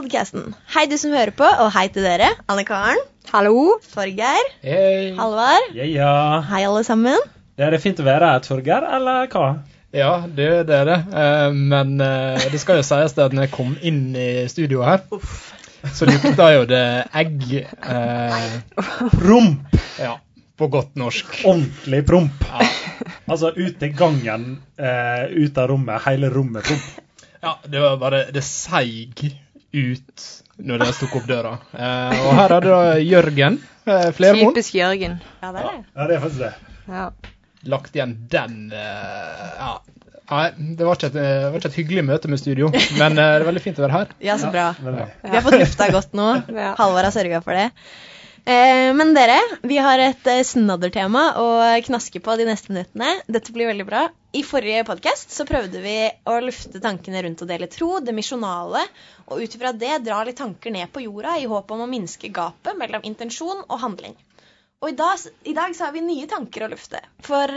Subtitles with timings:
[0.00, 0.54] podkasten.
[0.72, 2.30] Hei, du som hører på, og hei til dere.
[2.48, 3.00] Anne Karen.
[3.28, 3.76] Hallo.
[3.92, 4.46] Torgeir.
[4.64, 5.10] Hei.
[5.18, 5.74] Halvard.
[5.76, 6.12] Ja, ja.
[6.48, 7.20] Hei, alle sammen.
[7.58, 9.50] Det er det fint å være her, Torgeir, eller hva?
[9.92, 10.96] Ja, det, det er det.
[11.12, 14.86] Uh, men uh, det skal jo sies det at når jeg kom inn i studio
[14.86, 15.04] her,
[15.98, 16.84] så lukta jo det
[17.20, 17.44] egg.
[17.84, 18.80] Uh,
[19.18, 19.76] Promp!
[20.00, 20.16] ja,
[20.56, 21.42] på godt norsk.
[21.44, 22.48] Ordentlig promp.
[22.48, 22.70] Ja.
[23.30, 24.48] Altså ut i gangen,
[24.80, 26.88] eh, ut av rommet, hele rommet promp.
[27.44, 29.22] ja, det var bare Det seig
[29.72, 30.24] ut
[30.60, 31.52] når dere tok opp døra.
[31.72, 34.52] Eh, og her er det da Jørgen eh, Flermoen.
[34.54, 35.20] Typisk Jørgen.
[35.40, 35.78] Ja, det er det.
[35.94, 36.52] Ja, det er faktisk det.
[36.90, 37.06] Ja.
[37.70, 39.72] Lagt igjen den eh, Ja.
[40.30, 40.44] Nei,
[40.78, 42.68] det var, ikke et, det var ikke et hyggelig møte med studio,
[43.00, 44.12] men eh, det er veldig fint å være her.
[44.22, 44.68] Ja, så bra.
[44.78, 46.28] Ja, eh, Vi har fått lufta godt nå.
[46.54, 46.68] Ja.
[46.78, 47.64] Halvard har sørga for det.
[48.44, 51.48] Eh, men dere, vi har et eh, snaddertema å
[51.84, 53.10] knaske på de neste minuttene.
[53.28, 54.06] Dette blir veldig bra.
[54.32, 58.82] I forrige podkast så prøvde vi å lufte tankene rundt å dele tro, det misjonale,
[59.28, 62.32] og ut ifra det dra litt tanker ned på jorda i håp om å minske
[62.32, 64.16] gapet mellom intensjon og handling.
[64.80, 67.02] Og i dag, i dag så har vi nye tanker å lufte.
[67.26, 67.52] For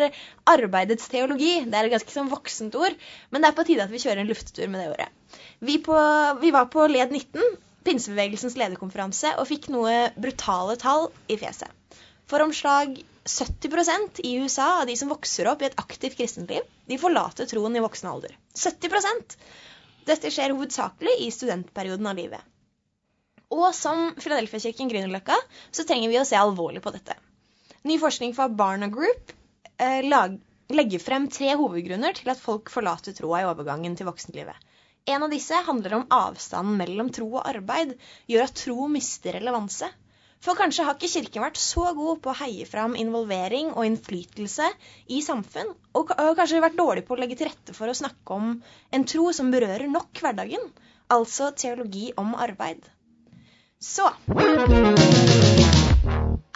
[0.51, 2.97] arbeidets teologi det er et ganske sånn voksent ord,
[3.31, 5.07] men det er på tide at vi kjører en luftetur med det ordet.
[5.63, 5.95] Vi, på,
[6.41, 7.55] vi var på Led 19,
[7.85, 11.69] pinsebevegelsens lederkonferanse, og fikk noe brutale tall i fjeset.
[12.29, 12.95] For omslag
[13.25, 17.75] 70% i USA av de som vokser opp i et aktivt kristenliv, de forlater troen
[17.75, 18.33] i voksen alder.
[18.55, 19.37] 70%
[20.07, 22.41] Dette skjer hovedsakelig i studentperioden av livet.
[23.53, 25.37] Og som Philadelphia-kirken Grünerløkka
[25.71, 27.15] så trenger vi å se alvorlig på dette.
[27.87, 29.31] Ny forskning fra Barna Group
[29.77, 30.35] eh, lag,
[30.73, 34.57] legger frem tre hovedgrunner til at folk forlater troa i overgangen til voksenlivet.
[35.05, 37.89] En av disse handler om avstanden mellom tro og arbeid
[38.31, 39.89] gjør at tro mister relevanse.
[40.43, 44.69] For kanskje har ikke Kirken vært så god på å heie fram involvering og innflytelse
[45.11, 48.53] i samfunn, og, kanskje vært dårlig på å legge til rette for å snakke om
[48.95, 50.63] en tro som berører nok hverdagen,
[51.11, 52.79] altså teologi om arbeid.
[53.83, 54.07] Så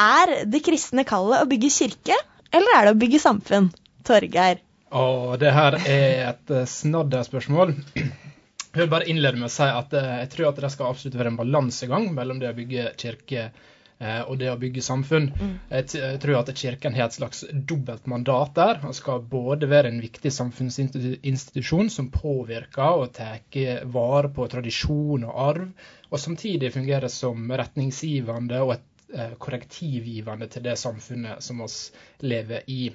[0.08, 2.16] Er det kristne kallet å bygge kirke,
[2.56, 3.70] eller er det å bygge samfunn?
[4.08, 4.64] Torgeir.
[4.88, 7.76] Å, det her er et snadderspørsmål.
[8.78, 11.16] Jeg vil bare innlede med å si at eh, jeg tror at det skal absolutt
[11.18, 15.32] være en balansegang mellom det å bygge kirke eh, og det å bygge samfunn.
[15.72, 18.78] Jeg, jeg tror at Kirken har et slags dobbelt mandat der.
[18.84, 23.42] Den skal både være en viktig samfunnsinstitusjon som påvirker og tar
[23.98, 30.70] vare på tradisjon og arv, og samtidig fungere som retningsgivende og et eh, korrektivgivende til
[30.70, 31.88] det samfunnet som oss
[32.22, 32.92] lever i.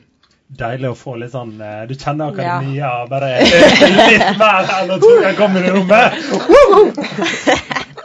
[0.52, 5.28] Deilig å få litt sånn eh, Du kjenner akademia bare litt mer enn at du
[5.38, 6.18] kommer i rommet.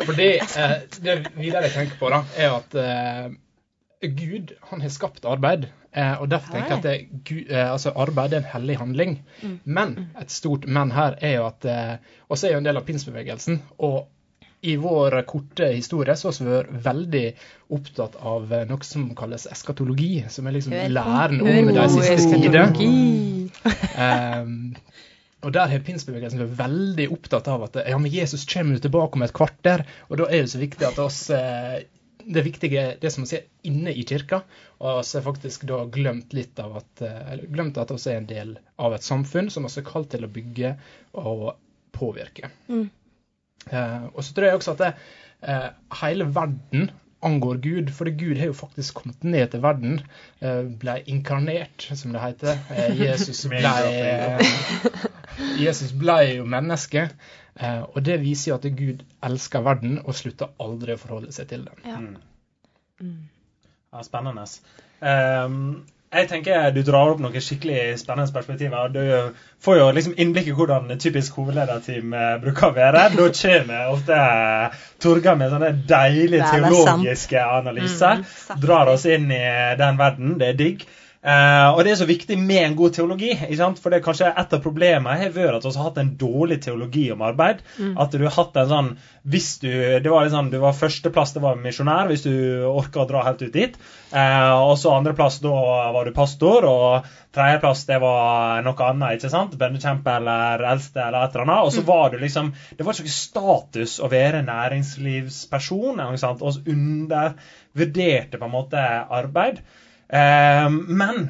[0.05, 3.27] For det, eh, det videre jeg tenker på, da, er at eh,
[4.07, 5.67] Gud han har skapt arbeid.
[5.97, 9.15] Eh, og derfor tenker jeg at det, Gud, eh, altså arbeid er en hellig handling.
[9.65, 11.95] Men et stort men her er jo at eh,
[12.29, 13.61] så er jo en del av pinsbevegelsen.
[13.81, 14.05] Og
[14.61, 17.25] i vår korte historie så har vi vært veldig
[17.77, 20.25] opptatt av eh, noe som kalles eskatologi.
[20.33, 22.73] Som er liksom læren om de siste tider.
[23.97, 24.75] Ehm,
[25.45, 29.19] og der har pinsbevegelsen vært veldig opptatt av at ja, men Jesus kommer jo tilbake
[29.19, 31.85] om et kvarter, og da er det så viktig at oss eh,
[32.27, 34.41] det viktige er det som vi ser inne i kirka,
[34.81, 38.19] og så har faktisk da glemt litt av at eh, eller glemt at vi er
[38.19, 40.73] en del av et samfunn som vi er kalt til å bygge
[41.21, 41.51] og
[41.97, 42.51] påvirke.
[42.67, 42.89] Mm.
[43.71, 44.93] Eh, og så tror jeg også at det,
[45.43, 45.67] eh,
[46.01, 46.89] hele verden
[47.25, 49.99] angår Gud, for Gud har jo faktisk kommet ned til verden,
[50.41, 52.59] eh, ble inkarnert, som det heter.
[52.71, 53.73] Eh, Jesus ble
[55.65, 57.07] Jesus ble jo menneske,
[57.59, 61.49] eh, og det viser jo at Gud elsker verden og slutter aldri å forholde seg
[61.53, 61.85] til den.
[61.85, 63.07] Ja.
[63.93, 64.43] Ja, spennende.
[65.05, 68.91] Ehm, jeg tenker du drar opp noen skikkelig spennende perspektiver.
[68.93, 73.01] Du får jo liksom innblikk i hvordan typisk hovedlederteam eh, bruker å være.
[73.17, 74.19] Da kommer ofte
[75.03, 78.23] Torgeir med sånne deilige teologiske analyser.
[78.23, 79.43] Mm, drar oss inn i
[79.79, 80.37] den verden.
[80.39, 80.87] Det er digg.
[81.27, 83.33] Eh, og det er så viktig med en god teologi.
[83.35, 86.61] For det er kanskje et av problemene har vært at vi har hatt en dårlig
[86.63, 87.63] teologi om arbeid.
[87.99, 88.91] At du har hatt en sånn
[89.27, 89.67] hvis du,
[89.99, 93.41] Det var liksom, du var førsteplass, det var misjonær, hvis du orka å dra helt
[93.43, 93.73] ut dit.
[94.13, 95.51] Uh, og så andreplass, da
[95.91, 96.63] var du pastor.
[96.69, 99.17] Og tredjeplass, det var noe annet.
[99.17, 99.57] ikke sant?
[99.59, 101.65] Bønnekjempe eller eldste eller et eller annet.
[101.67, 105.99] Og så var du liksom Det var ikke status å være næringslivsperson.
[106.07, 106.45] Ikke sant?
[106.47, 108.87] Og undervurderte på en måte
[109.19, 109.59] arbeid.
[110.09, 111.27] Eh, men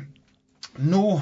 [0.77, 1.19] nå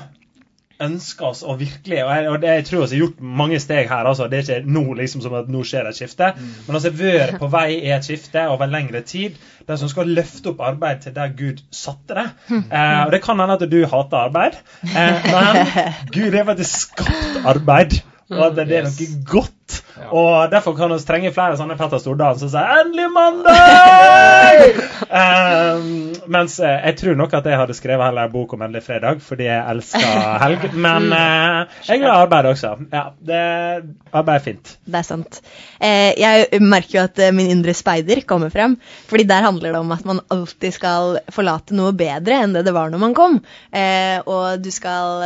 [0.84, 3.90] ønsker oss å virkelig Og jeg, og det, jeg tror vi har gjort mange steg
[3.90, 4.08] her.
[4.10, 6.32] altså Det er ikke nå liksom som at nå skjer et skifte.
[6.68, 9.38] Men vi har vært på vei i et skifte over lengre tid.
[9.68, 12.28] Der som skal løfte opp arbeid til der Gud satte det.
[12.52, 14.60] Eh, og Det kan hende at du hater arbeid,
[14.92, 15.62] eh, men
[16.16, 18.02] Gud har faktisk skapt arbeid.
[18.34, 20.10] Og at det er noe godt Ja.
[20.12, 25.86] Og derfor kan vi trenge flere sånne Petter Stordalen som sier 'Endelig mandag!' um,
[26.36, 29.22] mens eh, jeg tror nok at jeg hadde skrevet heller en bok om endelig fredag,
[29.24, 30.68] fordi jeg elsker helg.
[30.86, 32.74] Men uh, jeg er glad i arbeid også.
[32.92, 33.42] Ja, det,
[34.12, 34.76] arbeid er fint.
[34.86, 35.40] Det er sant.
[35.80, 38.76] Eh, jeg merker jo at min indre speider kommer frem.
[39.08, 42.76] fordi der handler det om at man alltid skal forlate noe bedre enn det det
[42.76, 43.40] var når man kom.
[43.72, 45.24] Eh, og du skal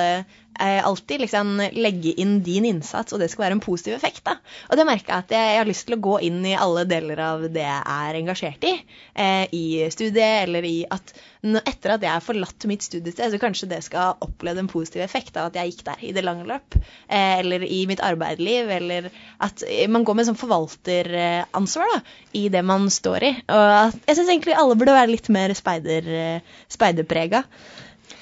[0.59, 4.23] eh, alltid liksom legge inn din innsats, og det skal være en positiv effekt.
[4.27, 4.37] da.
[4.69, 6.85] Og det merker jeg at jeg, jeg har lyst til å gå inn i alle
[6.89, 8.75] deler av det jeg er engasjert i.
[9.15, 13.69] Eh, I studiet, eller i at etter at jeg har forlatt mitt studiested, så kanskje
[13.71, 16.75] det skal oppleve en positiv effekt av at jeg gikk der i det lange løp.
[17.07, 19.09] Eh, eller i mitt arbeidsliv, eller
[19.39, 22.01] at man går med sånn forvalteransvar da,
[22.35, 23.35] i det man står i.
[23.55, 27.45] Og jeg syns egentlig alle burde være litt mer speider, eh, speiderprega.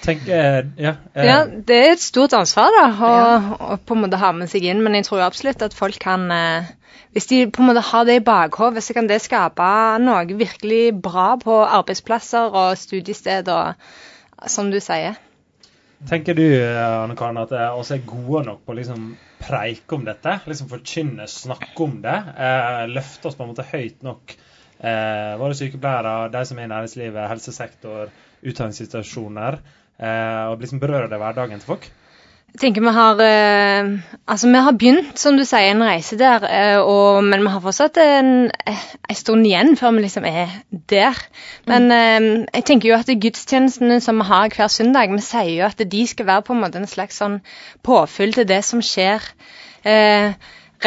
[0.04, 3.14] Tenk, eh, ja, eh, Ja, det er et stort ansvar da, å,
[3.74, 6.28] å på en måte ha med seg inn, men jeg tror absolutt at folk kan
[6.32, 6.70] eh,
[7.16, 9.70] Hvis de på en måte har det i bakhodet, så kan det skape
[10.04, 13.74] noe virkelig bra på arbeidsplasser og studiested og
[14.52, 15.18] som du sier.
[16.06, 19.08] Tenker du Anne Karen, at vi oss er gode nok på å liksom
[19.42, 20.36] preike om dette?
[20.46, 22.18] Liksom Forkynne, snakke om det?
[22.38, 24.36] Eh, løfte oss på en måte høyt nok?
[24.78, 28.14] Eh, våre sykepleiere, de som er i næringslivet, helsesektor,
[28.46, 29.60] utdanningssituasjoner.
[29.98, 31.88] Eh, og liksom berører det hverdagen til folk?
[32.58, 33.90] Jeg tenker vi har eh,
[34.26, 37.62] Altså, vi har begynt, som du sier, en reise der, eh, og, men vi har
[37.64, 40.54] fortsatt en, en stund igjen før vi liksom er
[40.90, 41.20] der.
[41.70, 45.68] Men eh, jeg tenker jo at gudstjenestene som vi har hver søndag, vi sier jo
[45.68, 47.42] at de skal være på en måte en slags sånn
[47.86, 49.28] påfyll til det som skjer.
[49.86, 50.34] Eh,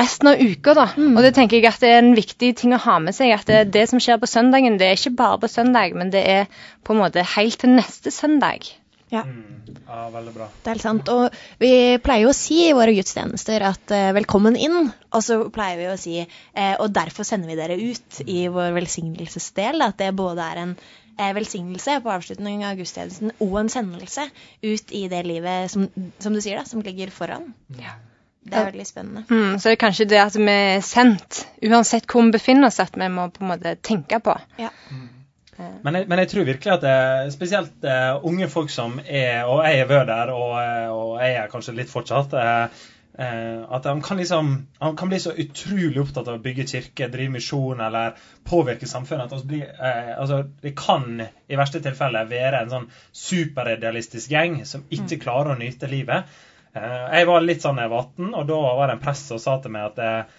[0.01, 0.89] resten av uka, da.
[0.97, 3.35] Og det tenker jeg at det er en viktig ting å ha med seg.
[3.37, 6.25] At det, det som skjer på søndagen, det er ikke bare på søndag, men det
[6.25, 8.73] er på en måte helt til neste søndag.
[9.11, 9.25] Ja.
[9.27, 10.47] Mm, ja, veldig bra.
[10.63, 11.09] Det er helt sant.
[11.11, 11.73] Og vi
[12.03, 15.89] pleier jo å si i våre gudstjenester at eh, 'velkommen inn', og så pleier vi
[15.91, 19.83] å si eh, 'og derfor sender vi dere ut' i vår velsignelsesdel.
[19.83, 20.77] At det både er en
[21.19, 24.29] eh, velsignelse på avslutningen av gudstjenesten og en sendelse
[24.63, 27.53] ut i det livet som, som du sier, da, som ligger foran.
[28.41, 29.27] Det er veldig spennende.
[29.29, 32.81] Mm, så det er kanskje det at vi er sendt, uansett hvor vi befinner oss,
[32.81, 34.39] at vi må på en måte tenke på.
[34.59, 34.71] Ja.
[35.85, 39.63] Men jeg, men jeg tror virkelig at det, spesielt uh, unge folk som er Og
[39.65, 42.35] jeg har vært der, og, eh, og jeg er kanskje litt fortsatt.
[42.37, 42.89] Uh,
[43.21, 47.09] Uh, at de kan liksom Han kan bli så utrolig opptatt av å bygge kirke,
[47.11, 48.15] drive misjon eller
[48.49, 49.33] påvirke samfunnet.
[49.33, 54.87] at blir, uh, altså, Det kan i verste tilfelle være en sånn superidealistisk gjeng som
[54.95, 56.31] ikke klarer å nyte livet.
[56.71, 59.35] Uh, jeg var litt sånn da jeg var 18, og da var det en prest
[59.35, 60.39] som sa til meg at eh,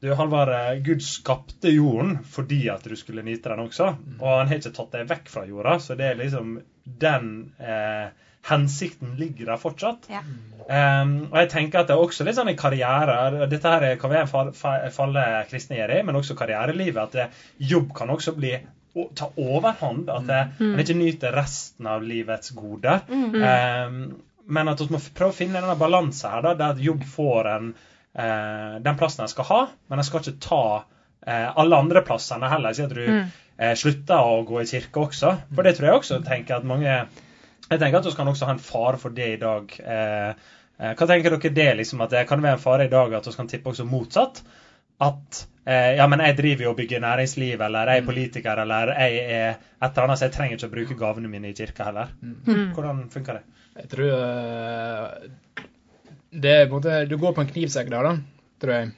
[0.00, 3.94] du, Halvard, eh, Gud skapte jorden fordi at du skulle nyte den også.
[4.20, 8.12] Og han har ikke tatt deg vekk fra jorda, så det er liksom den eh,
[8.46, 10.06] hensikten ligger der fortsatt.
[10.12, 10.22] Ja.
[10.66, 14.10] Um, og jeg tenker at det er også litt sånn i karriere Dette her kan
[14.10, 17.02] være en falle kristne gjør i, men også karrierelivet.
[17.02, 17.26] At det,
[17.70, 20.10] jobb kan også bli å, ta overhånd.
[20.12, 23.06] At det, en ikke nyter resten av livets goder.
[23.10, 24.00] Um,
[24.46, 27.70] men at vi må prøve å finne denne balansen her, da, der jobb får en,
[27.74, 29.58] eh, den plassen den skal ha,
[29.90, 30.60] men den skal ikke ta
[31.26, 32.74] eh, alle andre plassene heller.
[32.74, 35.32] Si at du eh, slutter å gå i kirke også.
[35.54, 36.92] For det tror jeg også tenker at mange
[37.66, 39.72] Jeg tenker at vi kan også ha en fare for det i dag.
[39.80, 43.16] Eh, eh, hva tenker dere det liksom, at det kan være en fare i dag
[43.18, 44.44] at vi kan tippe også motsatt?
[45.02, 48.92] At eh, ja, men jeg driver jo og bygger næringsliv, eller jeg er politiker, eller
[48.94, 51.88] jeg er et eller annet, så jeg trenger ikke å bruke gavene mine i kirka
[51.90, 52.14] heller.
[52.46, 53.58] Hvordan funker det?
[53.82, 55.66] Jeg tror eh,
[56.36, 58.16] det er på en måte Du går på en knivsegg der, da,
[58.60, 58.92] tror jeg.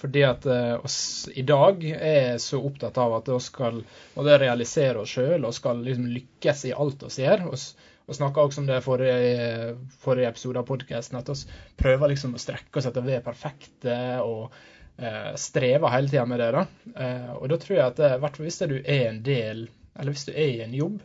[0.00, 3.80] Fordi at eh, oss i dag er så opptatt av at vi skal
[4.16, 7.46] realisere oss sjøl og skal liksom lykkes i alt vi gjør.
[7.50, 12.42] Vi snakka også om det forrige, forrige episode av podkasten, at vi prøver liksom å
[12.42, 14.56] strekke oss etter å være perfekte og
[14.98, 16.50] eh, strever hele tida med det.
[16.56, 16.64] da.
[16.94, 19.66] Eh, og da tror jeg at hvert fall hvis du er en del,
[19.98, 21.00] eller hvis du er i en jobb,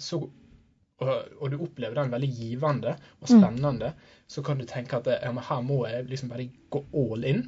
[0.00, 0.16] så
[1.00, 3.94] og, og du opplever den veldig givende og spennende,
[4.30, 7.46] så kan du tenke at ja, men her må jeg liksom bare gå all in.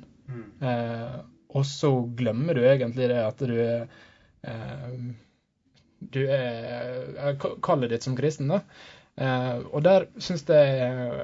[0.64, 1.18] Eh,
[1.52, 3.84] og så glemmer du egentlig det at du er
[4.48, 4.94] eh,
[6.12, 8.62] Du er Kallet ditt som kristen, da.
[9.20, 10.78] Eh, og der syns jeg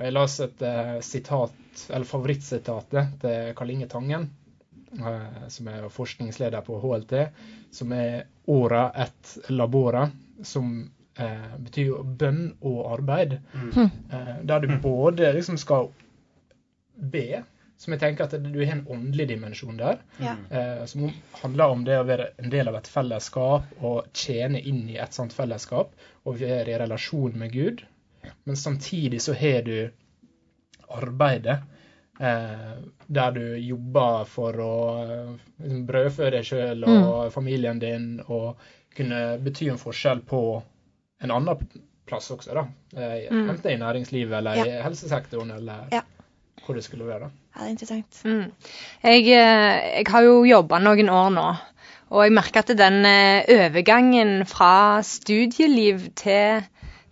[0.05, 1.57] Jeg las et eh, sitat,
[1.89, 4.29] eller favorittsitatet til Karl Inge Tangen,
[4.99, 7.25] eh, som er forskningsleder på HLT,
[7.73, 10.11] som er 'ora et labora',
[10.43, 13.39] som eh, betyr jo bønn og arbeid.
[13.55, 15.91] Eh, der du både liksom skal
[16.99, 17.43] be,
[17.79, 20.33] som jeg tenker at du har en åndelig dimensjon der, Ja.
[20.51, 21.11] eh, som
[21.43, 25.15] handler om det å være en del av et fellesskap og tjene inn i et
[25.15, 25.93] sånt fellesskap
[26.25, 27.85] og være i relasjon med Gud.
[28.45, 29.91] Men samtidig så har du
[30.89, 31.59] arbeidet
[32.21, 35.31] eh, der du jobber for å eh,
[35.63, 38.57] liksom, brødfø deg sjøl og familien din, og
[38.97, 40.43] kunne bety en forskjell på
[41.23, 41.69] en annen
[42.09, 42.67] plass også, da.
[42.97, 43.51] Eh, Mm.
[43.51, 46.01] Enten i næringslivet eller i helsesektoren, eller Ja.
[46.65, 47.19] hvor det skulle være.
[47.21, 47.29] da.
[47.57, 48.25] Ja, det er interessant.
[48.25, 48.53] Mm.
[49.03, 51.47] Jeg, eh, jeg har jo jobba noen år nå,
[52.11, 56.63] og jeg merker at den eh, overgangen fra studieliv til,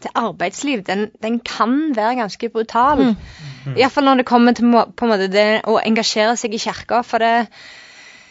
[0.01, 3.03] til arbeidsliv, den, den kan være ganske brutal.
[3.67, 3.77] Mm.
[3.77, 7.03] Iallfall når det kommer til på en måte det å engasjere seg i kirka.
[7.03, 7.49] For det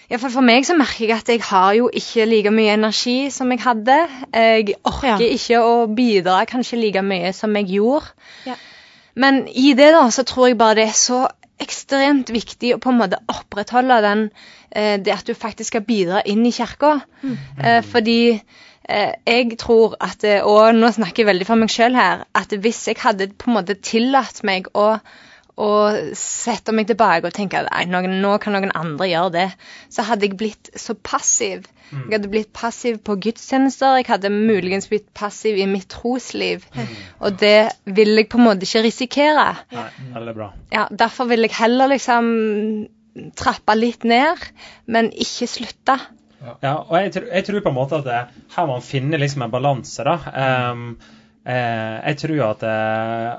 [0.10, 3.50] Iallfall for meg så merker jeg at jeg har jo ikke like mye energi som
[3.52, 3.96] jeg hadde.
[4.34, 5.32] Jeg orker Ja.
[5.38, 8.12] ikke å bidra kanskje like mye som jeg gjorde.
[8.46, 8.56] Ja.
[9.16, 11.24] Men i det da, så tror jeg bare det er så
[11.62, 14.24] ekstremt viktig å på en måte opprettholde den,
[14.76, 17.00] eh, det at du faktisk skal bidra inn i kirka.
[17.64, 18.42] Eh, fordi
[18.90, 22.88] eh, jeg tror at, og nå snakker jeg veldig for meg sjøl her, at hvis
[22.88, 25.00] jeg hadde på en måte tillatt meg å
[25.62, 29.46] og sette meg tilbake og tenker at noen, nå kan noen andre gjøre det,
[29.94, 31.70] så hadde jeg blitt så passiv.
[31.94, 36.66] Jeg hadde blitt passiv på gudstjenester, jeg hadde muligens blitt passiv i mitt trosliv.
[37.22, 39.48] Og det vil jeg på en måte ikke risikere.
[39.72, 40.50] Nei, veldig bra.
[40.74, 42.34] Ja, Derfor vil jeg heller liksom
[43.40, 44.42] trappe litt ned,
[44.92, 45.96] men ikke slutte.
[46.62, 48.22] Ja, og jeg, tror- jeg tror på en måte at det,
[48.58, 50.18] her man finner liksom en balanse, da.
[50.74, 50.98] Um,
[51.48, 53.30] eh, jeg tror at, eh,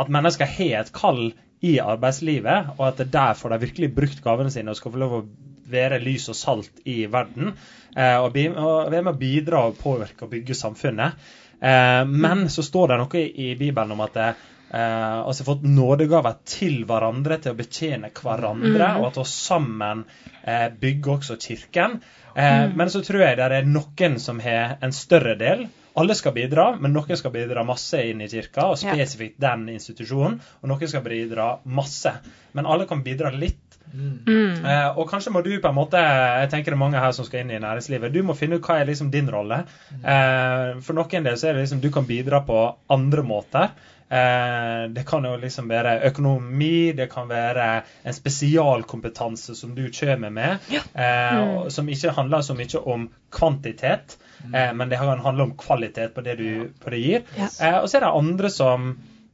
[0.00, 1.32] at mennesker har et kall
[1.62, 5.02] i arbeidslivet, og at det der får de virkelig brukt gavene sine og skal få
[5.02, 5.26] lov å
[5.72, 7.52] være lys og salt i verden.
[7.96, 11.20] eh, og, være med å bidra og påvirke og bygge samfunnet.
[11.60, 14.34] Eh, men så står det noe i, Bibelen om at eh,
[14.72, 21.18] altså fått nådegaver til hverandre til å betjene hverandre, og at vi sammen uh, bygger
[21.18, 22.00] også kirken.
[22.34, 25.66] Eh, Men så tror jeg det er noen som har en større del.
[26.00, 28.94] Alle skal bidra, men noen skal bidra masse inn i kirka, og Ja.
[28.94, 30.40] spesifikt den institusjonen.
[30.62, 32.12] Og noen skal bidra masse.
[32.54, 33.58] Men alle kan bidra litt.
[33.92, 34.64] Mm.
[34.64, 37.26] Eh, og kanskje må du på en måte Jeg tenker det er mange her som
[37.26, 38.12] skal inn i næringslivet.
[38.12, 39.66] Du må finne ut hva er liksom din rolle.
[40.02, 43.68] Eh, for noen del så er det liksom du kan bidra på andre måter.
[44.12, 47.68] Eh, det kan jo liksom være økonomi, det kan være
[48.04, 50.58] en spesialkompetanse som du kommer med,
[50.92, 54.18] eh, og, som ikke handler så mye om kvantitet,
[54.52, 57.24] eh, men det kan handle om kvalitet på det du på det gir.
[57.38, 57.48] Ja.
[57.48, 58.92] Eh, og så er det andre som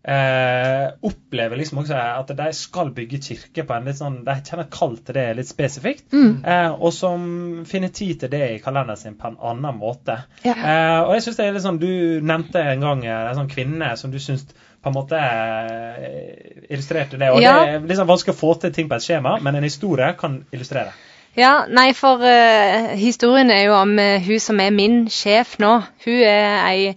[0.09, 4.71] eh, opplever liksom også at de skal bygge kirke på en litt sånn De kjenner
[4.73, 7.27] kall til det litt spesifikt, eh, og som
[7.69, 10.21] finner tid til det i kalenderen sin på en annen måte.
[10.47, 10.55] Ja.
[10.55, 11.91] Eh, og jeg synes det er litt sånn Du
[12.23, 14.47] nevnte en gang en sånn kvinne som du syns
[14.83, 17.31] på en måte eh, illustrerte det.
[17.35, 17.53] Og Ja.
[17.65, 20.45] det er liksom vanskelig å få til ting på et skjema, men en historie kan
[20.53, 20.93] illustrere.
[21.39, 25.83] Ja, nei, for uh, historien er jo om uh, hun som er min sjef nå.
[26.05, 26.95] Hun er ei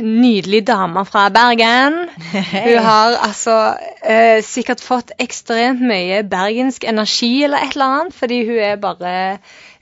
[0.00, 1.98] nydelig dame fra Bergen.
[2.32, 8.40] Hun har altså uh, sikkert fått ekstremt mye bergensk energi eller et eller annet, fordi
[8.48, 9.14] hun er bare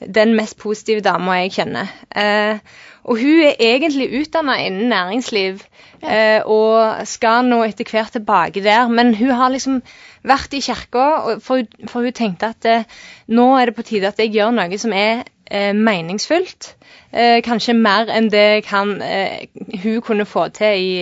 [0.02, 1.90] den mest positive dama jeg kjenner.
[2.10, 2.58] Eh,
[3.02, 5.62] og hun er egentlig utdanna innen næringsliv
[6.02, 6.42] ja.
[6.46, 9.80] og skal nå etter hvert tilbake der, men hun har liksom
[10.26, 12.84] vært i kirka, for, for hun tenkte at eh,
[13.26, 16.74] nå er det på tide at jeg gjør noe som er eh, meningsfullt.
[17.12, 19.46] Eh, kanskje mer enn det kan, eh,
[19.82, 20.92] hun kunne få til i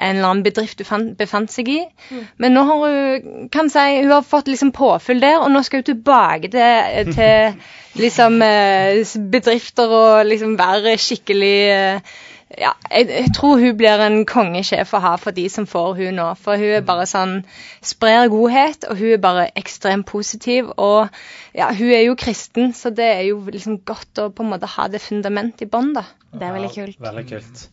[0.00, 1.80] en eller annen bedrift hun fant, befant seg i.
[2.38, 5.82] Men nå har hun kan si, hun har fått liksom påfyll der, og nå skal
[5.82, 7.60] hun tilbake til, til
[8.04, 9.00] liksom eh,
[9.32, 12.18] bedrifter og liksom være skikkelig eh,
[12.58, 16.16] ja, jeg, jeg tror hun blir en kongesjef å ha for de som får hun
[16.18, 16.26] nå.
[16.40, 17.36] For hun er bare sånn
[17.86, 20.72] sprer godhet, og hun er bare ekstremt positiv.
[20.74, 21.06] Og
[21.56, 24.70] ja, hun er jo kristen, så det er jo liksom godt å på en måte
[24.74, 26.08] ha det fundamentet i bånn, da.
[26.34, 27.00] Det er veldig kult.
[27.06, 27.64] Veldig kult.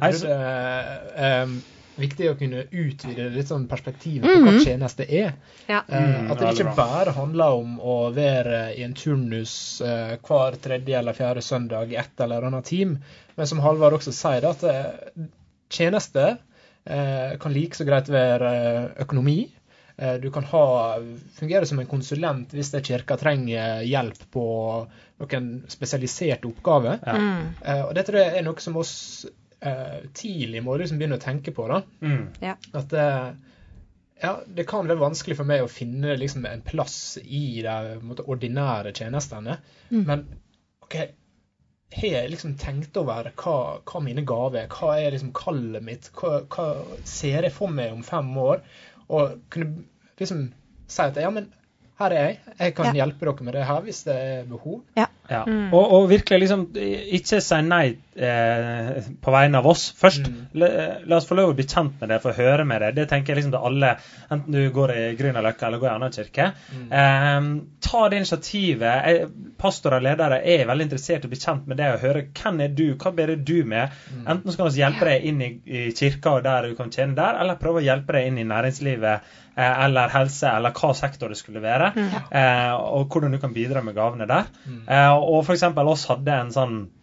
[0.00, 0.40] Jeg tror det
[1.20, 1.56] eh,
[1.96, 5.34] viktig å kunne utvide litt sånn perspektivet på hva tjeneste er.
[5.68, 5.82] Ja.
[5.88, 10.56] Eh, Mm, at det ikke bare handler om å være i en turnus eh, hver
[10.62, 12.96] tredje eller fjerde søndag i et eller annet team,
[13.36, 15.26] men som Halvard også sier, at eh,
[15.72, 16.36] tjeneste
[16.84, 19.50] eh, kan like så greit være eh, økonomi.
[19.96, 20.64] Eh, du kan ha,
[21.36, 24.46] fungere som en konsulent hvis det kirka trenger hjelp på
[25.22, 26.98] noen spesialiserte oppgaver.
[27.04, 27.14] Ja.
[27.20, 27.54] Mm.
[27.62, 28.94] Eh, og det tror jeg er noe som oss
[29.62, 31.68] eh, tidlig må liksom begynne å tenke på.
[31.70, 31.80] da.
[32.02, 32.28] Mm.
[32.78, 33.32] At eh,
[34.22, 38.22] ja, det kan være vanskelig for meg å finne liksom, en plass i de måte,
[38.30, 39.56] ordinære tjenestene.
[39.90, 40.26] Men
[40.84, 40.94] OK,
[41.92, 44.68] har jeg liksom tenkt over hva, hva mine gaver er?
[44.72, 46.06] Hva er liksom kallet mitt?
[46.16, 46.68] Hva, hva
[47.04, 48.62] ser jeg for meg om fem år?
[49.12, 49.82] Og kunne
[50.20, 50.46] liksom
[50.88, 51.50] si at ja, men
[51.98, 52.38] her er jeg.
[52.58, 53.04] Jeg kan Ja.
[53.04, 54.80] hjelpe dere med det her hvis det er behov.
[54.96, 55.08] Ja.
[55.72, 60.28] Og, og virkelig liksom ikke si nei eh, på vegne av oss først.
[60.28, 60.40] Mm.
[60.60, 60.68] La,
[61.08, 62.92] la oss få lov å bli kjent med det, få høre med det.
[63.00, 63.94] Det tenker jeg liksom til alle,
[64.28, 66.48] enten du går i Grünerløkka eller går i annen kirke.
[67.00, 67.48] Eh,
[67.88, 69.08] ta det initiativet.
[69.08, 69.30] Jeg,
[69.62, 72.64] pastorer og ledere er veldig interessert i å bli kjent med det og høre hvem
[72.64, 74.00] er du, hva ber du med.
[74.22, 77.16] Enten så kan vi hjelpe deg inn i, i kirka og der du kan tjene
[77.18, 79.12] der, eller prøve å hjelpe deg inn i næringslivet
[79.56, 81.92] eh, eller helse, eller hva sektor det skulle være.
[82.32, 84.50] Eh, og hvordan du kan bidra med gavene der.
[84.86, 87.01] Eh, og for eksempel oss hadde en sånn eh,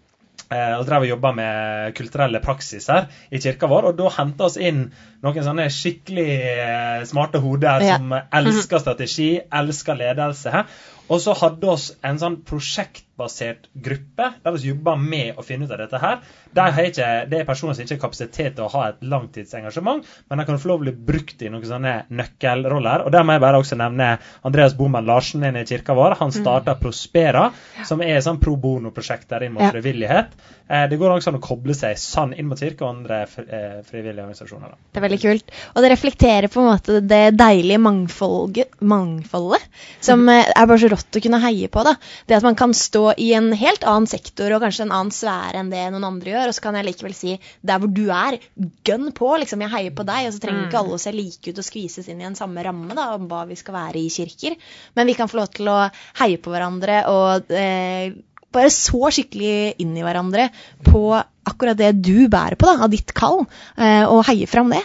[0.79, 3.91] og drev og jobba med kulturelle praksiser i kirka vår.
[3.91, 4.87] Og da henta oss inn
[5.23, 7.97] noen sånne skikkelig eh, smarte hoder Ja.
[7.97, 10.63] som elsker strategi, elsker ledelse.
[11.09, 15.73] Og så hadde oss en sånn prosjektbasert gruppe der vi jobba med å finne ut
[15.73, 16.19] av dette her.
[16.55, 20.05] Der har ikke, det er personer som ikke har kapasitet til å ha et langtidsengasjement,
[20.29, 23.07] men de kan få lov å bli brukt i noen sånne nøkkelroller.
[23.07, 24.11] Og der må jeg bare også nevne
[24.45, 26.19] Andreas Boman Larsen inne i kirka vår.
[26.21, 27.49] Han starta Prospera,
[27.89, 30.37] som er et sånn pro bono-prosjekt der inn mot frivillighet.
[30.69, 33.79] Eh, det går også an å koble seg sann inn mot kirke og andre eh,
[33.87, 34.73] frivillige organisasjoner.
[34.73, 34.77] Da.
[34.93, 35.53] Det er veldig kult.
[35.73, 39.65] Og det reflekterer på en måte det deilige mangfoldet, mangfoldet
[40.05, 41.85] som eh, er bare så rått å kunne heie på.
[41.87, 41.95] da.
[42.29, 45.63] Det at man kan stå i en helt annen sektor og kanskje en annen sfære
[45.63, 47.35] enn det noen andre gjør, og så kan jeg likevel si
[47.65, 48.37] der hvor du er,
[48.85, 49.65] gønn på, liksom.
[49.65, 50.29] Jeg heier på deg.
[50.29, 52.61] Og så trenger ikke alle å se like ut og skvises inn i en samme
[52.65, 54.57] ramme da, om hva vi skal være i kirker.
[54.93, 55.81] Men vi kan få lov til å
[56.21, 58.13] heie på hverandre og eh,
[58.55, 60.49] bare så skikkelig inn i hverandre
[60.85, 61.03] på
[61.49, 63.43] akkurat det du bærer på, da, av ditt kall,
[63.77, 64.83] eh, og heier fram det.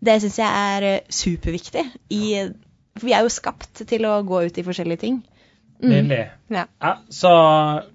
[0.00, 1.84] Det syns jeg er eh, superviktig.
[2.16, 2.22] I,
[2.96, 5.20] for vi er jo skapt til å gå ut i forskjellige ting.
[5.80, 5.90] Mm.
[5.90, 6.22] Nydelig.
[6.52, 6.64] Ja.
[6.80, 7.32] Ja, så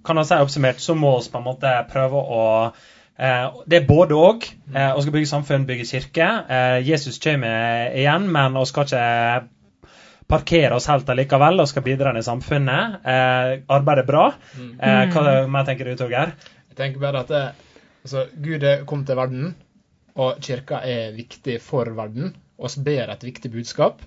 [0.06, 3.90] kan jeg si oppsummert, så må vi på en måte prøve å eh, Det er
[3.90, 4.48] både og.
[4.74, 6.30] Eh, vi skal bygge samfunn, bygge kirke.
[6.50, 9.06] Eh, Jesus kommer igjen, men vi skal ikke
[10.28, 12.96] parkere oss helt allikevel og skal bidra inn i samfunnet.
[13.06, 14.26] Eh, arbeidet er bra.
[14.58, 16.34] Eh, hva mer tenker du, Torgeir?
[16.72, 17.44] Jeg tenker bare at det,
[18.04, 19.54] altså, Gud er- kom til verden,
[20.16, 22.34] og kirka er viktig for verden.
[22.58, 24.00] oss ber et viktig budskap.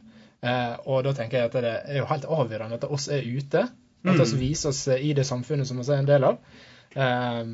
[0.42, 3.60] Eh, og da tenker jeg at det er jo helt avgjørende at oss er ute.
[4.06, 4.20] At Mm.
[4.22, 6.38] oss viser oss i det samfunnet som vi er en del av.
[6.96, 7.44] Eh,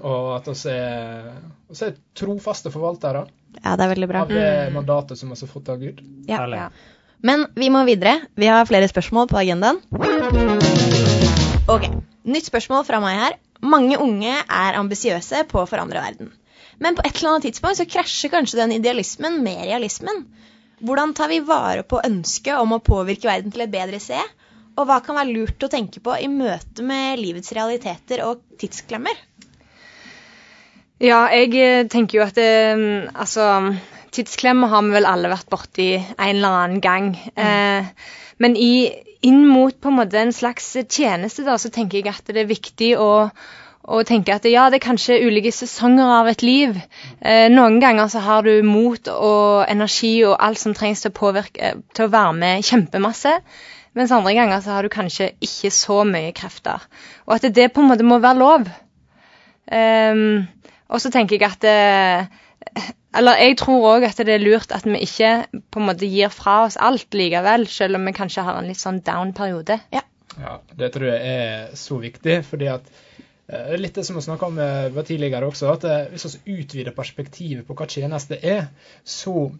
[0.00, 1.32] og at oss er,
[1.70, 3.26] oss er trofaste forvaltere
[3.62, 4.22] Ja, det er veldig bra.
[4.22, 6.00] av det mandatet som vi har fått av Gud.
[6.26, 6.46] Ja.
[6.46, 6.68] Ja.
[7.24, 8.18] Men vi må videre.
[8.36, 9.80] Vi har flere spørsmål på agendaen.
[11.72, 11.88] Ok,
[12.24, 13.34] Nytt spørsmål fra meg her.
[13.64, 16.30] Mange unge er ambisiøse på å forandre verden.
[16.80, 20.24] Men på et eller annet tidspunkt så krasjer kanskje den idealismen med realismen.
[20.84, 24.32] Hvordan tar vi vare på ønsket om å påvirke verden til et bedre sted?
[24.80, 29.20] Og hva kan være lurt å tenke på i møte med livets realiteter og tidsklemmer?
[31.04, 32.50] Ja, jeg eh, tenker jo at det,
[33.12, 33.44] altså
[34.14, 37.10] Tidsklemmer har vi vel alle vært borti en eller annen gang.
[37.34, 37.90] Eh,
[38.42, 38.86] men i,
[39.26, 42.50] inn mot på en måte en slags tjeneste, da, så tenker jeg at det er
[42.50, 43.10] viktig å,
[43.84, 46.78] og tenke at ja, det er kanskje ulike sesonger av et liv.
[47.20, 51.18] Eh, noen ganger så har du mot og energi og alt som trengs til å
[51.18, 53.36] påvirke, til å være med kjempemasse.
[53.94, 56.82] Mens andre ganger så har du kanskje ikke så mye krefter.
[57.28, 58.70] Og at det på en måte må være lov.
[59.70, 60.44] Um,
[60.90, 64.86] og så tenker jeg at det, Eller jeg tror òg at det er lurt at
[64.88, 65.32] vi ikke
[65.70, 68.80] på en måte gir fra oss alt likevel, selv om vi kanskje har en litt
[68.80, 69.78] sånn down-periode.
[69.94, 70.04] Ja,
[70.74, 72.40] Det tror jeg er så viktig.
[72.44, 72.88] fordi at
[73.46, 76.96] eh, Litt det som vi snakka om eh, tidligere også, at eh, hvis vi utvider
[76.96, 78.66] perspektivet på hva tjeneste er,
[79.04, 79.52] så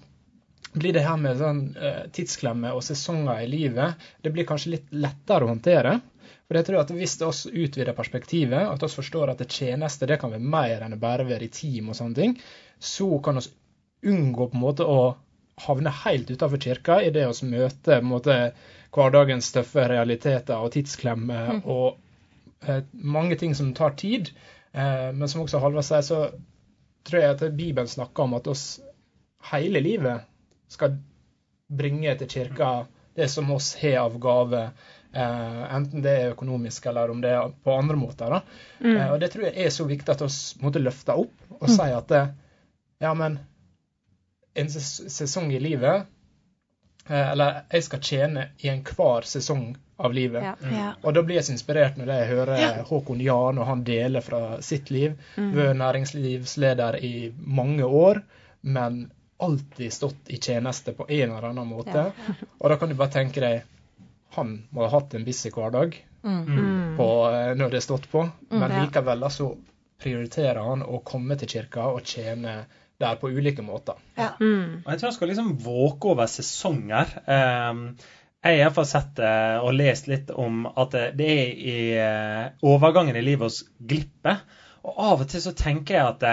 [0.74, 4.92] blir det her med sånn eh, tidsklemme og sesonger i livet det blir kanskje litt
[4.94, 5.98] lettere å håndtere.
[6.44, 10.18] For jeg tror at Hvis oss utvider perspektivet, at oss forstår at det tjeneste det
[10.20, 12.34] kan være mer enn å bare være i team, og sånne ting,
[12.78, 15.14] så kan vi unngå på en måte å
[15.64, 18.38] havne helt utenfor kirka i det vi møter på en måte,
[18.94, 21.62] hverdagens tøffe realiteter og tidsklemmer Mm.
[21.64, 21.96] og
[22.68, 24.30] eh, mange ting som tar tid.
[24.72, 26.20] Eh, men som også Halvard sier, så
[27.04, 28.80] tror jeg at Bibelen snakker om at oss
[29.50, 30.24] hele livet
[30.68, 30.98] skal
[31.68, 34.70] bringe til kirka det som oss har av gave.
[35.12, 38.31] Eh, enten det er økonomisk eller om det er på andre måter.
[38.31, 38.40] Da.
[38.83, 40.31] Eh, og Det tror jeg er så viktig at vi
[40.64, 42.24] måtte løfte opp og si at det,
[42.98, 43.38] ja, men
[44.55, 46.07] en sesong i livet
[47.09, 50.42] eh, Eller jeg skal tjene i enhver sesong av livet.
[50.42, 50.55] Ja.
[50.74, 50.92] Ja.
[51.03, 54.61] Og da blir jeg så inspirert når jeg hører Håkon Jan og han deler fra
[54.62, 55.14] sitt liv.
[55.37, 58.24] Vært næringslivsleder i mange år,
[58.66, 59.05] men
[59.44, 62.11] alltid stått i tjeneste på en eller annen måte.
[62.61, 63.70] Og da kan du bare tenke deg
[64.35, 66.96] Han må ha hatt en busy hverdag Mm.
[66.96, 68.85] på, eh, når det er stått på, men ja.
[68.85, 69.50] likevel så
[70.00, 72.62] prioriterer han å komme til kirka og tjene
[73.00, 73.98] der på ulike måter.
[74.16, 74.85] Mm.
[74.85, 77.11] Og jeg tror han skal liksom våke over sesonger.
[77.26, 77.83] Um,
[78.44, 83.16] jeg har iallfall sett eh, og lest litt om at det, er i eh, overgangen
[83.16, 84.42] i livet hos glipper.
[84.85, 86.26] Og av og til så tenker jeg at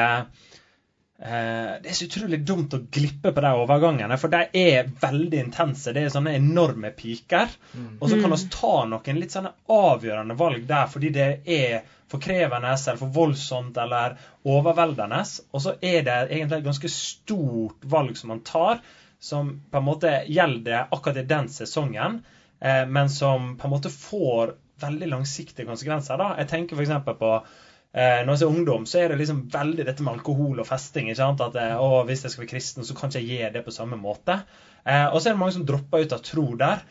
[1.21, 5.93] det er så utrolig dumt å glippe på de overgangene, for de er veldig intense.
[5.93, 7.51] Det er sånne enorme piker.
[7.99, 12.19] Og så kan vi ta noen litt sånne avgjørende valg der fordi det er for
[12.19, 15.21] krevende eller for voldsomt eller overveldende.
[15.53, 18.81] Og så er det egentlig et ganske stort valg som man tar,
[19.19, 22.23] som på en måte gjelder akkurat i den sesongen,
[22.59, 26.17] eh, men som på en måte får veldig langsiktige konsekvenser.
[26.17, 26.33] da.
[26.41, 27.05] Jeg tenker f.eks.
[27.05, 30.67] på Eh, når jeg er ungdom, så er det liksom veldig dette med alkohol og
[30.67, 31.09] festing.
[31.09, 31.43] ikke sant?
[31.43, 33.75] At eh, å, Hvis jeg skal være kristen, så kan ikke jeg gjøre det på
[33.75, 34.37] samme måte.
[34.85, 36.85] Eh, og så er det mange som dropper ut av tro der.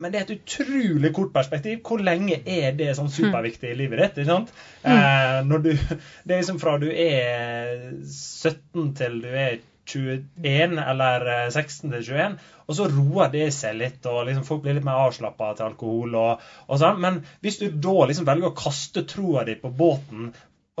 [0.00, 1.82] Men det er et utrolig kort perspektiv.
[1.86, 4.22] Hvor lenge er det sånn superviktig i livet ditt?
[4.22, 4.52] ikke sant?
[4.82, 5.70] Eh, når du,
[6.24, 9.60] det er liksom fra du er 17 til du er
[9.90, 14.62] 21 eller eh, 16 til 21, og så roer det seg litt, og liksom folk
[14.64, 16.14] blir litt mer avslappa til alkohol.
[16.20, 17.00] og, og sånn.
[17.02, 20.30] Men hvis du da liksom velger å kaste troa di på båten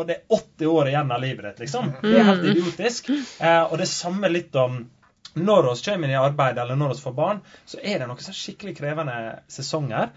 [0.00, 1.90] og det er 80 år igjen av livet ditt, liksom.
[2.00, 3.10] Det er helt idiotisk.
[3.12, 4.78] Eh, og det samme litt om
[5.34, 8.24] når vi kommer inn i arbeid eller når vi får barn, så er det noen
[8.24, 9.16] sånn skikkelig krevende
[9.52, 10.10] sesonger.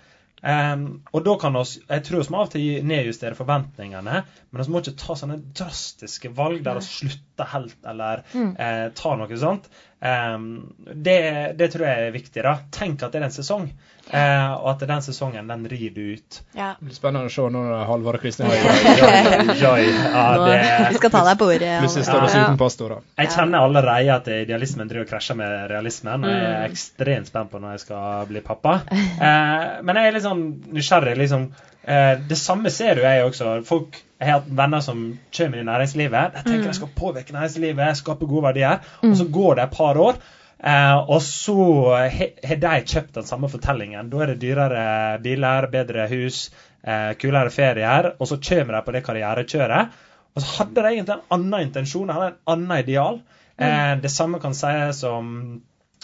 [0.44, 0.82] Um,
[1.16, 4.18] og da kan oss, Jeg tror vi må av og til nedjustere forventningene,
[4.52, 9.14] men vi må ikke ta sånne drastiske valg der vi slutter helt, eller eh, ta
[9.20, 9.70] noe sånt.
[10.04, 10.50] Um,
[10.84, 11.20] det,
[11.60, 12.44] det tror jeg er viktig.
[12.44, 12.58] da.
[12.76, 13.70] Tenk at det er en sesong,
[14.12, 16.40] eh, og at den sesongen den rir du ut.
[16.58, 16.74] Ja.
[16.80, 18.50] Det blir spennende å se når Halvard og Kristin
[19.64, 20.56] Joy, ja, det,
[20.90, 21.74] vi skal ta deg på ordet.
[21.84, 22.96] plutselig står oss uten pastor.
[22.98, 23.02] da.
[23.24, 26.24] Jeg kjenner allerede at idealismen driver og krasjer med realismen.
[26.26, 28.80] Og jeg er ekstremt spent på når jeg skal bli pappa.
[28.94, 30.44] Eh, men jeg er litt sånn
[30.76, 31.16] nysgjerrig.
[31.24, 31.48] liksom.
[31.84, 33.58] Eh, det samme ser jo jeg også.
[33.68, 35.00] Folk, Jeg har hatt venner som
[35.36, 36.38] kommer inn i næringslivet.
[36.38, 38.80] Jeg tenker jeg skal påvirke næringslivet, skape gode verdier.
[39.04, 40.22] Og så går det et par år.
[40.64, 41.58] Eh, og så
[42.00, 44.10] har de kjøpt den samme fortellingen.
[44.12, 44.86] Da er det dyrere
[45.24, 46.46] biler, bedre hus,
[46.84, 48.14] eh, kulere ferier.
[48.20, 50.00] Og så kommer de på det karrierekjøret.
[50.34, 53.20] Og så hadde de egentlig en annen intensjon, eller en annen ideal.
[53.60, 55.28] Eh, det samme kan sies om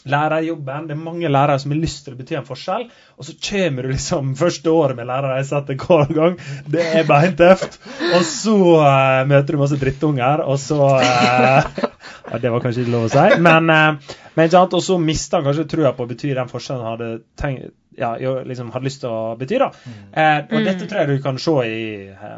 [0.07, 0.87] lærerjobben.
[0.87, 2.85] Det er mange lærere som har lyst til å bety en forskjell,
[3.17, 5.11] og så kommer du liksom første året med
[5.47, 6.37] setter hver gang.
[6.67, 7.79] Det er beintøft.
[8.13, 11.83] Og så uh, møter du masse drittunger, og så uh,
[12.31, 14.79] ja, Det var kanskje ikke lov å si, men, uh, men ikke sant?
[14.79, 18.13] Og så mister han kanskje trua på å bety den forskjellen han hadde tenkt ja,
[18.47, 19.57] liksom hadde lyst til å bety.
[19.59, 19.69] da.
[20.15, 21.81] Eh, og Dette tror jeg du kan se i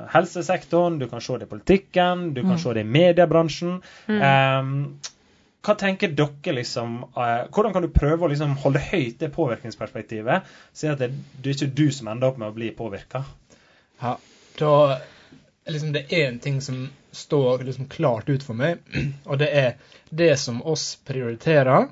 [0.10, 3.76] helsesektoren, du kan se det i politikken, du kan se det i mediebransjen.
[4.10, 4.72] Eh,
[5.62, 10.48] hva tenker dere liksom uh, Hvordan kan du prøve å liksom holde høyt det påvirkningsperspektivet,
[10.74, 13.24] siden at det, det er ikke du som ender opp med å bli påvirka?
[14.02, 14.16] Ja,
[14.58, 14.74] da
[15.70, 18.80] liksom Det er en ting som står liksom klart ut for meg,
[19.30, 19.74] og det er
[20.10, 21.90] det som oss prioriterer,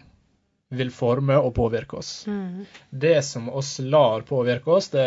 [0.70, 2.26] vil forme og påvirke oss.
[2.90, 5.06] Det som oss lar påvirke oss, det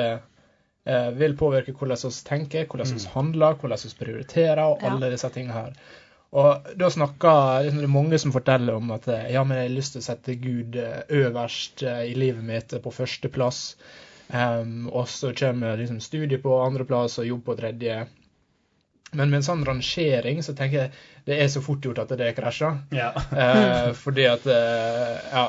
[0.84, 4.90] eh, vil påvirke hvordan vi tenker, hvordan vi handler, hvordan vi prioriterer, og Ja.
[4.90, 5.76] alle disse tingene her.
[6.32, 9.68] Og da snakker liksom, det er mange som forteller om at eh, ja, men jeg
[9.68, 13.60] har lyst til å sette Gud eh, øverst eh, i livet mitt, på førsteplass.
[14.32, 17.98] Um, og så kommer liksom studie på andreplass og jobb på tredje.
[19.12, 22.32] Men med en sånn rangering så tenker jeg det er så fort gjort at det
[22.38, 22.80] krasjer.
[22.96, 23.10] Ja.
[23.12, 25.44] uh, fordi at uh, ja,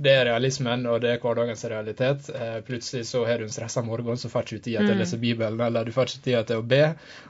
[0.00, 2.28] det er realismen, og det er hverdagens realitet.
[2.32, 4.98] Eh, plutselig så har du en stressa morgen, så får du ikke tid til å
[4.98, 6.82] lese Bibelen, eller du får ikke tid til å be.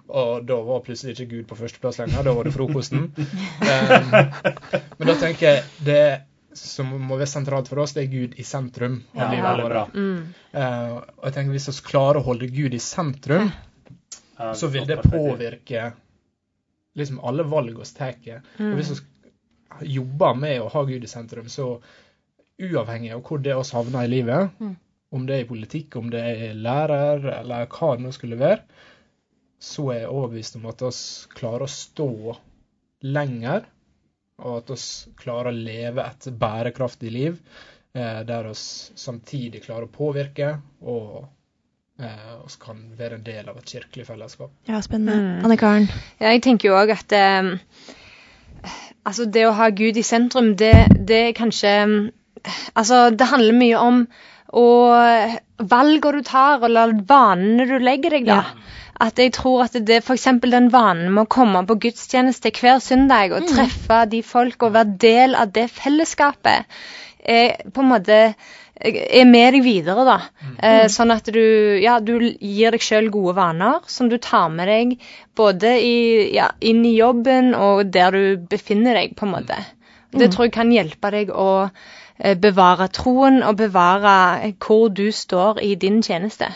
[0.06, 3.09] Og da var plutselig ikke Gud på førsteplass lenger, da var det frokosten.
[3.11, 4.12] um,
[4.98, 6.04] men da tenker jeg det
[6.61, 9.94] som må være sentralt for oss, det er Gud i sentrum av Ja, livet vårt.
[9.94, 10.20] Mm.
[10.54, 13.50] Uh, og jeg tenker hvis vi klarer å holde Gud i sentrum,
[14.38, 15.90] Ja, så vil det påvirke
[16.98, 18.38] liksom alle valg vi tar.
[18.59, 21.74] Og hvis vi jobber med å ha Gud i sentrum, så
[22.61, 24.62] uavhengig av hvor det oss havner i livet,
[25.11, 28.62] om det er i politikk, om det er lærer, eller hva det nå skulle være,
[29.61, 31.03] så er jeg overbevist om at oss
[31.35, 32.37] klarer å stå
[33.11, 33.66] lenger,
[34.40, 34.87] og at oss
[35.20, 37.37] klarer å leve et bærekraftig liv,
[37.92, 38.64] eh, der oss
[38.96, 41.27] samtidig klarer å påvirke, og
[42.01, 44.55] eh, oss kan være en del av et kirkelig fellesskap.
[44.70, 45.42] Ja, spennende.
[45.44, 45.90] Anne Karen.
[46.23, 47.57] Ja, jeg tenker jo òg at eh,
[49.09, 50.75] Altså, det å ha Gud i sentrum, det,
[51.09, 51.70] det er kanskje
[52.74, 54.05] Altså, det handler mye om
[54.50, 58.40] og valgene du tar, eller vanene du legger deg, da.
[59.00, 60.26] At jeg tror at det f.eks.
[60.42, 64.96] den vanen med å komme på gudstjeneste hver søndag og treffe de folk og være
[65.00, 66.66] del av det fellesskapet,
[67.20, 68.18] er på en måte
[68.81, 70.18] er med deg videre, da.
[70.57, 71.40] Eh, sånn at du,
[71.81, 74.94] ja, du gir deg sjøl gode vaner som du tar med deg
[75.37, 75.96] både i,
[76.35, 79.59] ja, inn i jobben og der du befinner deg, på en måte.
[80.16, 81.68] Det tror jeg kan hjelpe deg å
[82.40, 84.16] bevare troen og bevare
[84.48, 86.50] eh, hvor du står i din tjeneste.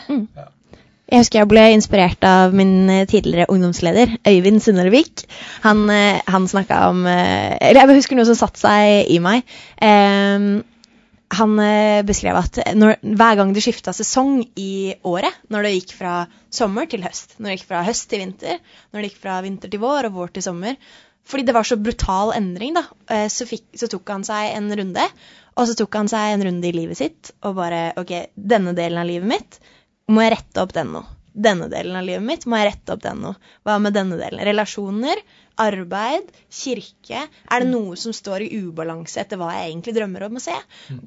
[1.05, 5.25] Jeg husker jeg ble inspirert av min eh, tidligere ungdomsleder, Øyvind Sunnarvik.
[5.61, 9.45] Han, eh, han snakka om eh, Eller jeg husker noe som satte seg i meg.
[9.77, 10.63] Um,
[11.35, 15.95] han eh, beskrev at når, hver gang det skifta sesong i året, når det gikk
[15.97, 16.17] fra
[16.53, 19.73] sommer til høst, når det gikk fra høst til vinter, når det gikk fra vinter
[19.73, 20.77] til vår og vår til sommer
[21.25, 24.69] Fordi det var så brutal endring, da, eh, så, fikk, så tok han seg en
[24.77, 25.05] runde.
[25.55, 28.99] Og så tok han seg en runde i livet sitt og bare OK, denne delen
[29.01, 29.59] av livet mitt
[30.11, 31.01] må jeg rette opp den nå.
[31.35, 33.33] Denne delen av livet mitt må jeg rette opp den nå.
[33.67, 34.43] Hva med denne delen?
[34.47, 35.19] Relasjoner,
[35.61, 37.25] arbeid, kirke.
[37.51, 40.55] Er det noe som står i ubalanse etter hva jeg egentlig drømmer om å se?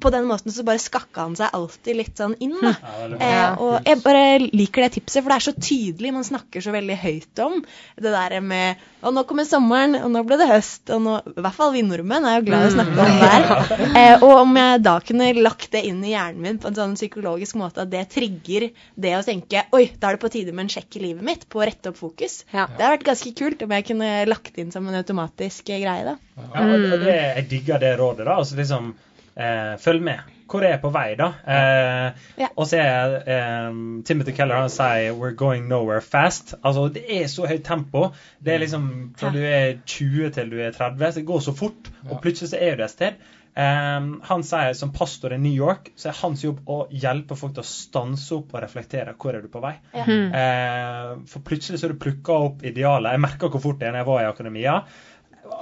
[0.01, 2.75] På den måten så bare skakka han seg alltid litt sånn inn, da.
[3.19, 6.11] Eh, og jeg bare liker det tipset, for det er så tydelig.
[6.15, 7.57] Man snakker så veldig høyt om
[7.99, 11.43] det der med Og nå kommer sommeren, og nå ble det høst, og nå I
[11.43, 13.47] hvert fall vi nordmenn er jo glad i å snakke om vær.
[13.99, 16.95] Eh, og om jeg da kunne lagt det inn i hjernen min på en sånn
[16.97, 20.67] psykologisk måte at det trigger det å tenke Oi, da er det på tide med
[20.67, 22.43] en sjekk i livet mitt, på å rette opp fokus.
[22.53, 22.67] Ja.
[22.75, 26.15] Det har vært ganske kult om jeg kunne lagt inn som en automatisk greie, da.
[26.37, 28.37] Ja, og det, jeg digger det rådet, da.
[28.39, 28.95] Altså liksom
[29.35, 30.19] eh, Følg med.
[30.49, 31.27] Hvor er jeg på vei, da?
[31.45, 32.47] Eh, Ja.
[32.55, 33.73] Og så er eh,
[34.05, 36.55] Timothy Keller han sier 'we're going nowhere fast'.
[36.63, 38.07] Altså, det er så høyt tempo.
[38.43, 41.11] Det er liksom fra du er 20 til du er 30.
[41.11, 41.91] Så det går så fort.
[42.09, 43.11] Og plutselig så er du et sted.
[43.59, 47.57] Eh, han sier som pastor i New York så er hans jobb å hjelpe folk
[47.57, 49.15] til å stanse opp og reflektere.
[49.19, 49.75] Hvor er du på vei?
[49.95, 53.15] Eh, for plutselig så er du plukka opp idealet.
[53.15, 54.77] Jeg merka hvor fort det er når jeg var i akademia.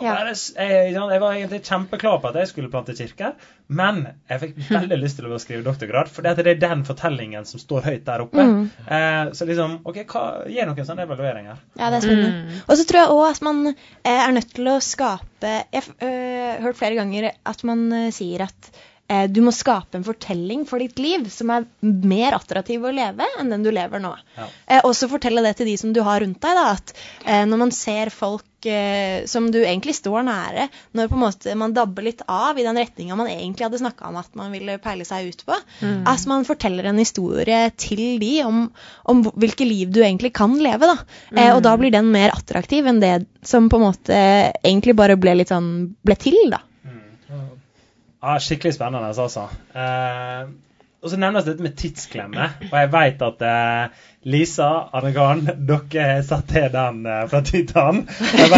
[0.02, 0.16] Ja.
[0.28, 3.32] Jeg, jeg var egentlig kjempeklar på at jeg skulle plante kirke,
[3.68, 7.62] men jeg fikk veldig lyst til å skrive doktorgrad, for det er den fortellingen som
[7.62, 8.46] står høyt der oppe.
[8.46, 8.66] Mm.
[8.86, 11.64] Eh, så liksom, ok, hva, Gi noen sånne evalueringer.
[11.80, 12.60] Ja, det er spennende.
[12.66, 16.64] Og så tror jeg òg at man eh, er nødt til å skape Jeg har
[16.64, 18.86] hørt flere ganger at man eh, sier at eh,
[19.32, 23.54] du må skape en fortelling for ditt liv som er mer attraktiv å leve enn
[23.54, 24.12] den du lever nå.
[24.38, 24.48] Ja.
[24.68, 26.58] Eh, også fortelle det til de som du har rundt deg.
[26.58, 26.94] Da, at
[27.26, 30.68] eh, når man ser folk eh, som du egentlig står nære,
[30.98, 34.12] når på en måte man dabber litt av i den retninga man egentlig hadde snakka
[34.12, 38.34] om at man ville peile seg ut på, at man forteller en historie til de
[38.46, 38.64] om,
[39.08, 40.90] om hvilke liv du egentlig kan leve.
[40.90, 40.98] Da.
[41.36, 44.24] Eh, og da blir den mer attraktiv enn det som på en måte
[44.64, 46.64] egentlig bare ble litt sånn ble til, da.
[48.24, 49.50] Ja, skikkelig spennende, altså.
[49.78, 50.48] Eh,
[50.98, 52.48] og så nevnes dette med tidsklemme.
[52.72, 57.44] Og jeg vet at eh, Lisa, Anne Garn, dere har satt til den eh, fra
[57.84, 58.08] annen.
[58.34, 58.50] Jeg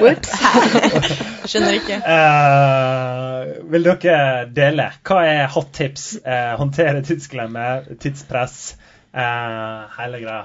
[0.00, 0.30] vet.
[1.50, 2.00] Skjønner ikke.
[2.14, 4.88] Eh, vil dere dele?
[5.04, 6.08] Hva er hot tips?
[6.24, 7.68] Eh, håndtere tidsklemme,
[8.00, 8.58] tidspress,
[9.12, 10.42] eh, hele greia.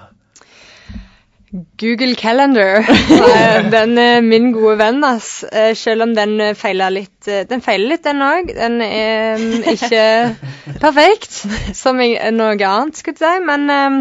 [1.80, 2.84] Google Calendar.
[3.36, 5.44] Eh, Den er min gode venn, ass.
[5.52, 7.28] Eh, Selv om den eh, feiler litt.
[7.28, 8.52] eh, Den feiler litt, den òg.
[8.58, 10.06] Den er ikke
[10.84, 11.44] perfekt,
[11.78, 13.46] som noe annet, skulle jeg si.
[13.48, 14.00] Men eh,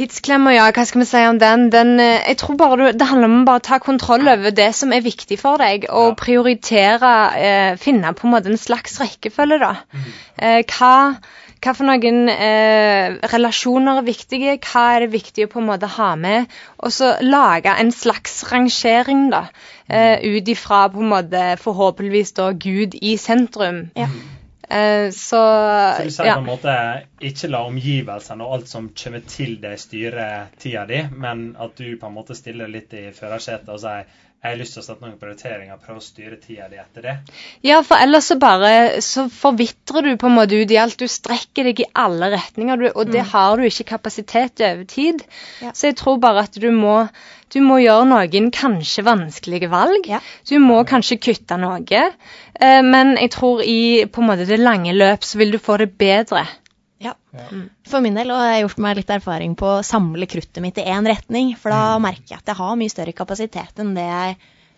[0.00, 1.66] tidsklemmer, ja, hva skal vi si om den?
[1.72, 4.70] den eh, jeg tror bare du, Det handler om å bare ta kontroll over det
[4.76, 7.14] som er viktig for deg, og prioritere.
[7.40, 9.74] Eh, finne på en måte en slags rekkefølge, da.
[10.40, 10.94] Eh, hva
[11.60, 15.90] hva for noen eh, relasjoner er viktige, hva er det viktig å på en måte
[15.98, 16.48] ha med,
[16.80, 19.44] og så lage en slags rangering, da,
[19.88, 23.90] eh, ut ifra på en måte forhåpentligvis da Gud i sentrum.
[23.98, 24.08] Ja.
[24.70, 25.42] Eh, så,
[25.98, 26.38] Så du sier ja.
[26.38, 26.74] på en måte
[27.20, 30.26] ikke la omgivelsene og alt som kommer til deg, styre
[30.60, 34.08] tida di, men at du på en måte stiller litt i førersetet og sier
[34.40, 37.12] jeg har lyst til å sette noen prioriteringer, prøve å styre tida di etter det.
[37.66, 40.96] ja, for ellers så bare så forvitrer du på en måte ut i alt.
[40.96, 44.88] Du strekker deg i alle retninger, du, og det har du ikke kapasitet til over
[44.88, 45.20] tid.
[45.60, 45.74] Ja.
[45.76, 47.02] Så jeg tror bare at du må,
[47.52, 50.08] du må gjøre noen kanskje vanskelige valg.
[50.08, 50.22] Ja.
[50.48, 54.96] Du må kanskje kutte noe, eh, men jeg tror i på en måte det lange
[54.96, 56.46] løp så vil du få det bedre.
[57.00, 57.14] Ja.
[57.32, 57.46] Ja.
[57.88, 60.78] For min del og jeg har gjort meg litt erfaring på å samle kruttet mitt
[60.78, 61.54] i én retning.
[61.56, 64.36] For da merker jeg at jeg har mye større kapasitet enn det jeg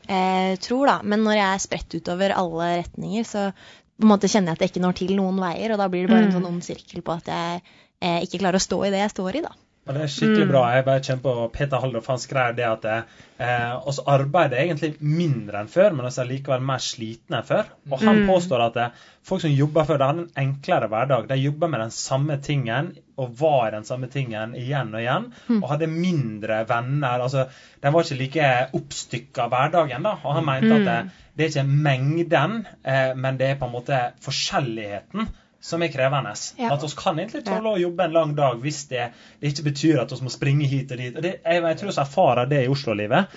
[0.08, 0.96] eh, tror, da.
[1.02, 4.64] Men når jeg er spredt utover alle retninger, så på en måte kjenner jeg at
[4.66, 5.74] jeg ikke når til noen veier.
[5.74, 6.36] Og da blir det bare en Mm.
[6.38, 7.62] sånn ond sirkel på at jeg
[8.02, 9.52] eh, ikke klarer å stå i det jeg står i, da.
[9.82, 10.60] Og det er skikkelig bra.
[10.76, 15.58] Jeg bare kjenner på Peter Haldorf han skrev det at eh, oss arbeider egentlig mindre
[15.58, 17.72] enn før, men oss er likevel mer slitne enn før.
[17.90, 18.28] Og han Mm.
[18.30, 18.92] påstår at eh,
[19.26, 21.26] folk som jobber før, de har en enklere hverdag.
[21.32, 25.26] De jobber med den samme tingen og var den samme tingen igjen og igjen.
[25.58, 27.18] Og hadde mindre venner.
[27.26, 27.48] altså
[27.82, 30.02] De var ikke like oppstykka hverdagen.
[30.06, 33.66] da, Og han mente at det, det er ikke mengden, eh, men det er på
[33.66, 35.26] en måte forskjelligheten
[35.62, 36.32] som er krevende.
[36.58, 36.72] Ja.
[36.74, 39.04] At vi kan egentlig tåle å jobbe en lang dag hvis det,
[39.38, 41.14] det ikke betyr at vi må springe hit og dit.
[41.14, 43.36] Og det, jeg, jeg tror vi erfarer det i Oslo-livet.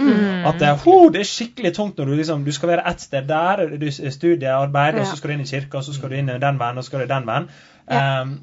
[0.49, 3.29] At det, ho, det er skikkelig tungt når du liksom, du skal være ett sted
[3.29, 6.33] der, du studiearbeid, og så skal du inn i kirka, og så skal du inn
[6.33, 7.51] i den veien, og så skal du i den vennen.
[7.85, 8.39] Um,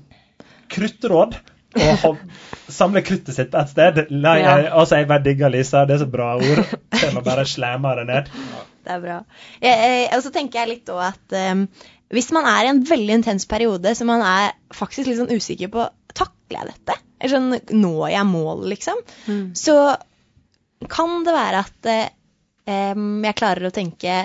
[0.72, 1.40] kruttråd.
[2.04, 2.18] og
[2.68, 4.02] samle kruttet sitt på ett sted.
[4.10, 4.58] Nei, Ja.
[4.58, 5.86] jeg, altså, jeg bare digger Lisa.
[5.88, 6.66] Det er så bra ord.
[6.92, 8.28] Jeg må bare slemme det ned.
[8.84, 9.16] Det er bra.
[9.62, 11.66] Jeg, jeg, og så tenker jeg litt òg at um,
[12.12, 15.70] hvis man er i en veldig intens periode så man er faktisk litt sånn usikker
[15.72, 19.44] på takler jeg dette, eller sånn når jeg målet, liksom, Mm.
[19.56, 19.76] så
[20.92, 22.08] kan det være at eh,
[23.26, 24.16] jeg klarer å tenke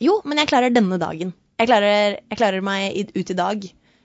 [0.00, 1.32] jo, men jeg klarer denne dagen.
[1.58, 3.62] Jeg klarer, jeg klarer meg ut i dag.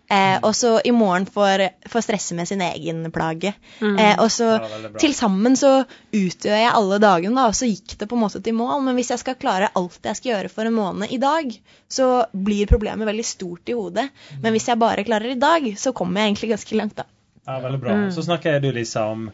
[0.09, 3.51] Eh, og så i morgen får, får stresse med sin egen plage.
[3.77, 3.93] Mm.
[3.93, 5.83] Eh, og så Ja, til sammen så
[6.15, 8.81] utgjør jeg alle dagene, da, og så gikk det på en måte til mål.
[8.87, 11.53] Men hvis jeg skal klare alt jeg skal gjøre for en måned i dag,
[11.85, 14.09] så blir problemet veldig stort i hodet.
[14.41, 17.05] Men hvis jeg bare klarer i dag, så kommer jeg egentlig ganske langt, da.
[17.45, 17.93] Ja, veldig bra.
[17.93, 18.11] Mm.
[18.13, 19.29] Så snakker du, Lisa, om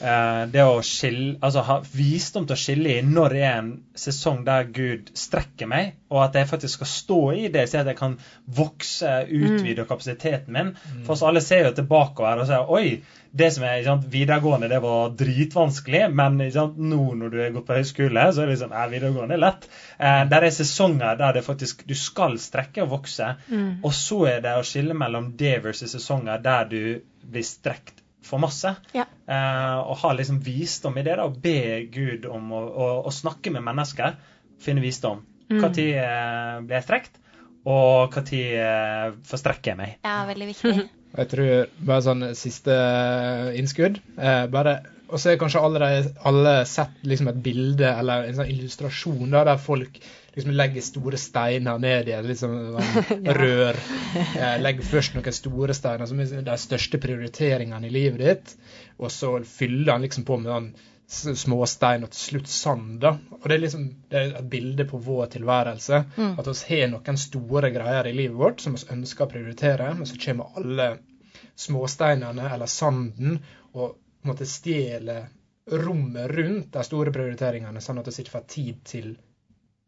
[0.00, 4.44] det å skille Altså ha visdom til å skille i når det er en sesong
[4.46, 7.98] der Gud strekker meg, og at jeg faktisk skal stå i det, så at jeg
[7.98, 8.14] kan
[8.46, 10.70] vokse, utvide kapasiteten min.
[11.02, 13.00] For oss alle ser jo tilbakeover og sier oi,
[13.38, 17.38] det som er ikke sant, videregående, det var dritvanskelig, men ikke sant, nå når du
[17.42, 19.68] har gått på høyskole, så er det liksom Nei, videregående er lett.
[19.98, 23.80] Eh, der er sesonger der det faktisk du skal strekke og vokse, Mm.
[23.84, 28.42] og så er det å skille mellom det versus sesonger der du blir strekt for
[28.42, 28.74] masse.
[28.96, 29.06] Ja.
[29.26, 33.14] Eh, og ha liksom visdom i det, da, og be Gud om å, å, å
[33.14, 34.18] snakke med mennesker.
[34.62, 35.22] Finne visdom.
[35.48, 35.62] Mm.
[35.62, 37.20] Når eh, blir jeg strekt,
[37.68, 39.98] og når eh, forstrekker jeg meg.
[40.06, 40.78] Ja, veldig viktig.
[41.08, 42.74] Jeg tror bare sånn siste
[43.56, 44.74] innskudd eh, bare,
[45.08, 49.44] Og så er kanskje allerede alle sett liksom et bilde eller en sånn illustrasjon da,
[49.48, 50.00] der folk
[50.34, 53.80] liksom legger store steiner ned i et liksom, sånn rør.
[54.38, 58.54] Eh, legger først noen store steiner som er de største prioriteringene i livet ditt,
[58.96, 60.70] og så fyller han liksom på med sånn
[61.08, 62.98] småstein og til slutt sand.
[63.02, 63.14] da.
[63.40, 66.02] Og Det er liksom det er et bilde på vår tilværelse.
[66.40, 70.08] At vi har noen store greier i livet vårt som vi ønsker å prioritere, men
[70.08, 70.90] så kommer alle
[71.58, 73.40] småsteinene eller sanden
[73.74, 73.96] og
[74.28, 75.28] måte stjeler
[75.68, 79.12] rommet rundt de store prioriteringene, sånn at vi ikke får tid til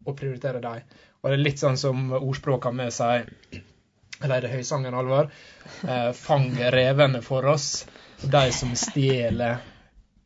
[0.07, 0.85] å prioritere dem.
[1.20, 3.29] Og det er litt sånn som ordspråkene med seg,
[4.20, 5.31] eller er det høysangen, Alvor?
[5.85, 7.87] Eh, fang revene for oss,
[8.20, 9.61] de som stjeler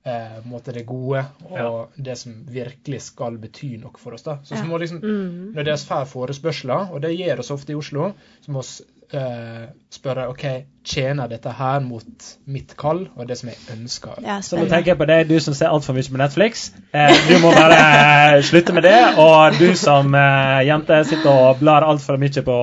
[0.05, 4.27] eh, måte det gode, og det som virkelig skal bety noe for oss.
[4.27, 4.39] da.
[4.45, 5.53] Så, så må liksom, Mm.
[5.55, 9.65] Når dere får forespørsler, og det gjør oss ofte i Oslo, så må vi eh,
[9.93, 10.45] spørre ok,
[10.85, 14.21] tjener dette her mot mitt kall og det som jeg ønsker.
[14.25, 16.71] Ja, Så nå tenker jeg på deg, du som ser altfor mye på Netflix.
[16.93, 18.97] Eh, du må bare eh, slutte med det.
[19.21, 22.59] Og du som eh, jente sitter og blar altfor mye på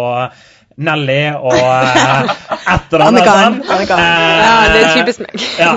[0.82, 2.30] Nelly og eh,
[2.74, 3.72] et eller annet sånt.
[3.72, 5.48] Eh, Ja, det er typisk meg.
[5.60, 5.74] Ja.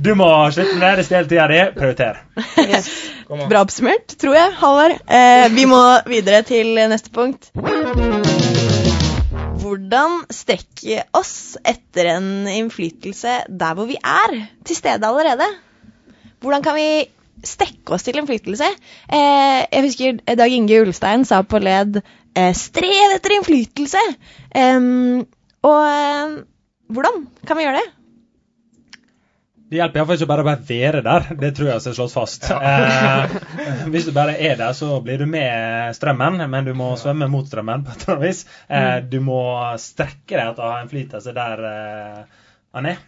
[0.00, 0.92] Du må slutte med det.
[1.02, 1.58] Det stjeler tida di.
[1.76, 2.20] Prioriter.
[2.62, 2.86] Yes.
[3.50, 4.96] Bra oppsummert, tror jeg, Halvard.
[5.06, 7.50] Eh, vi må videre til neste punkt.
[9.70, 14.32] Hvordan strekke oss etter en innflytelse der hvor vi er,
[14.66, 15.46] til stede allerede?
[16.42, 16.88] Hvordan kan vi
[17.46, 18.66] strekke oss til innflytelse?
[18.66, 24.02] Eh, jeg husker Dag Inge Ulstein sa på led eh, 'strev etter innflytelse'.
[24.58, 24.90] Eh,
[25.62, 26.42] og
[26.90, 27.88] hvordan kan vi gjøre det?
[29.70, 31.26] Det hjelper iallfall ikke bare å bare være der.
[31.38, 32.48] Det tror jeg skal slås fast.
[32.50, 33.36] Eh,
[33.92, 37.46] hvis du bare er der, så blir du med strømmen, men du må svømme mot
[37.46, 38.42] strømmen på et eller annet vis.
[38.66, 39.38] Eh, du må
[39.78, 42.42] strekke deg til å ha en flytelse der eh,
[42.74, 42.98] han er.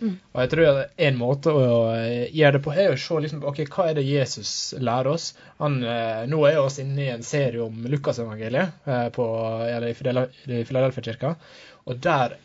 [0.00, 3.42] Og jeg tror at En måte å eh, gjøre det på er å se liksom,
[3.48, 5.30] ok, hva er det Jesus lærer oss.
[5.60, 9.26] Han, eh, nå er vi inne i en serie om Lukasevangeliet eh, på,
[9.66, 11.34] eller i Fidel- i Filadelfia-kirka.
[11.88, 12.36] Og der,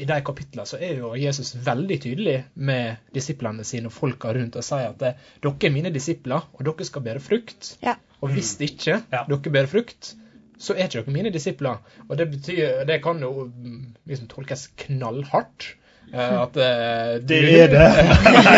[0.00, 4.56] i de kapitlene så er jo Jesus veldig tydelig med disiplene sine og folka rundt
[4.60, 7.74] og sier at dere er mine disipler, og dere skal bære frukt.
[7.84, 7.94] Ja.
[8.20, 9.24] Og hvis ikke Ja.
[9.28, 10.14] dere bærer frukt,
[10.58, 11.80] så er ikke dere mine disipler.
[12.08, 15.74] Og det betyr, det kan jo mm, liksom tolkes knallhardt.
[16.12, 17.88] eh, At uh, Det er det.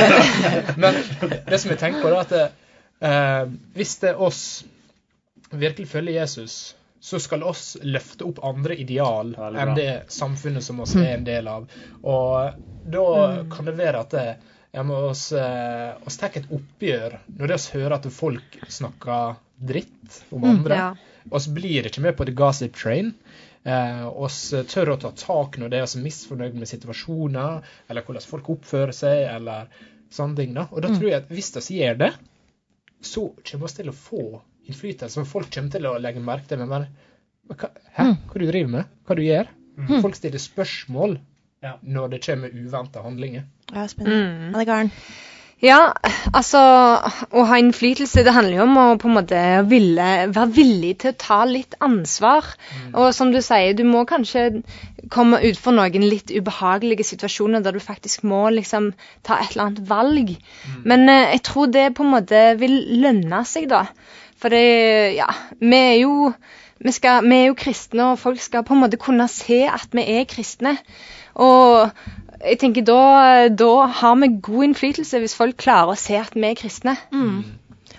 [0.82, 0.94] Men
[1.48, 2.32] det som jeg tenker på, er at
[3.00, 4.64] eh, hvis det er oss
[5.52, 10.96] virkelig følger Jesus, så skal oss løfte opp andre ideal enn det samfunnet som oss
[10.98, 11.68] er en del av.
[12.02, 12.56] Og
[12.90, 13.04] da
[13.52, 14.24] kan det være at det,
[14.74, 19.38] ja, men oss, eh, oss tar et oppgjør når vi oss hører at folk snakker
[19.70, 20.80] dritt om andre.
[20.80, 20.88] Ja.
[21.30, 23.14] oss blir ikke med på the gossip train.
[23.62, 24.40] Eh, oss
[24.74, 28.94] tør å ta tak når det er oss misfornøyd med situasjoner, eller hvordan folk oppfører
[28.94, 29.70] seg, eller
[30.10, 30.58] sånne ting.
[30.58, 30.66] da.
[30.72, 32.12] Og da tror jeg at hvis vi gjør det,
[32.98, 34.26] så kommer vi til å få
[34.66, 35.24] innflytelse.
[35.28, 37.05] Folk kommer til å legge merke til men bare, "Men hva,
[37.50, 38.08] Hæ?
[38.30, 38.90] Hva du driver med?
[39.06, 39.48] Hva du gjør?
[40.02, 41.18] Folk stiller spørsmål
[41.62, 41.72] Ja.
[41.82, 43.42] når det kommer uventa handlinger.
[43.74, 44.26] Ja, spennende.
[44.26, 44.54] Mm.
[44.54, 44.90] Anne-Karen.
[45.64, 45.92] Ja,
[46.36, 46.60] altså
[47.32, 49.38] Å ha innflytelse, det handler jo om å på en måte
[49.70, 52.44] ville, være villig til å ta litt ansvar.
[52.92, 54.62] Og som du sier, du må kanskje
[55.10, 58.90] komme utfor noen litt ubehagelige situasjoner der du faktisk må liksom
[59.24, 60.34] ta et eller annet valg.
[60.84, 63.86] Men eh, jeg tror det på en måte vil lønne seg, da.
[64.36, 65.30] For det, ja,
[65.60, 66.34] vi er jo
[66.82, 69.92] vi, skal, vi er jo kristne, og folk skal på en måte kunne se at
[69.96, 70.76] vi er kristne.
[71.40, 71.92] Og
[72.44, 73.02] jeg tenker da,
[73.52, 73.70] da
[74.00, 76.96] har vi god innflytelse hvis folk klarer å se at vi er kristne.
[77.12, 77.38] Mm.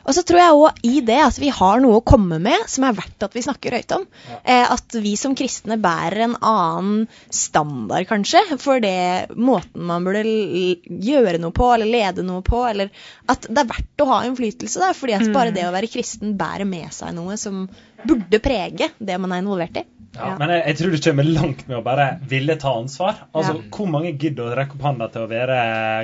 [0.08, 2.86] Og så tror jeg òg i det at vi har noe å komme med som
[2.88, 4.06] er verdt at vi snakker høyt om.
[4.40, 10.24] Eh, at vi som kristne bærer en annen standard, kanskje, for det måten man burde
[10.24, 12.64] gjøre noe på, eller lede noe på.
[12.70, 12.94] Eller
[13.28, 16.38] at det er verdt å ha innflytelse, da, fordi at bare det å være kristen
[16.40, 17.66] bærer med seg noe som
[18.06, 19.86] burde prege det man er involvert i.
[20.18, 23.20] Ja, men jeg, jeg tror du kommer langt med å bare ville ta ansvar.
[23.38, 23.66] Altså, Ja.
[23.76, 25.58] Hvor mange gidder å rekke opp hånda til å være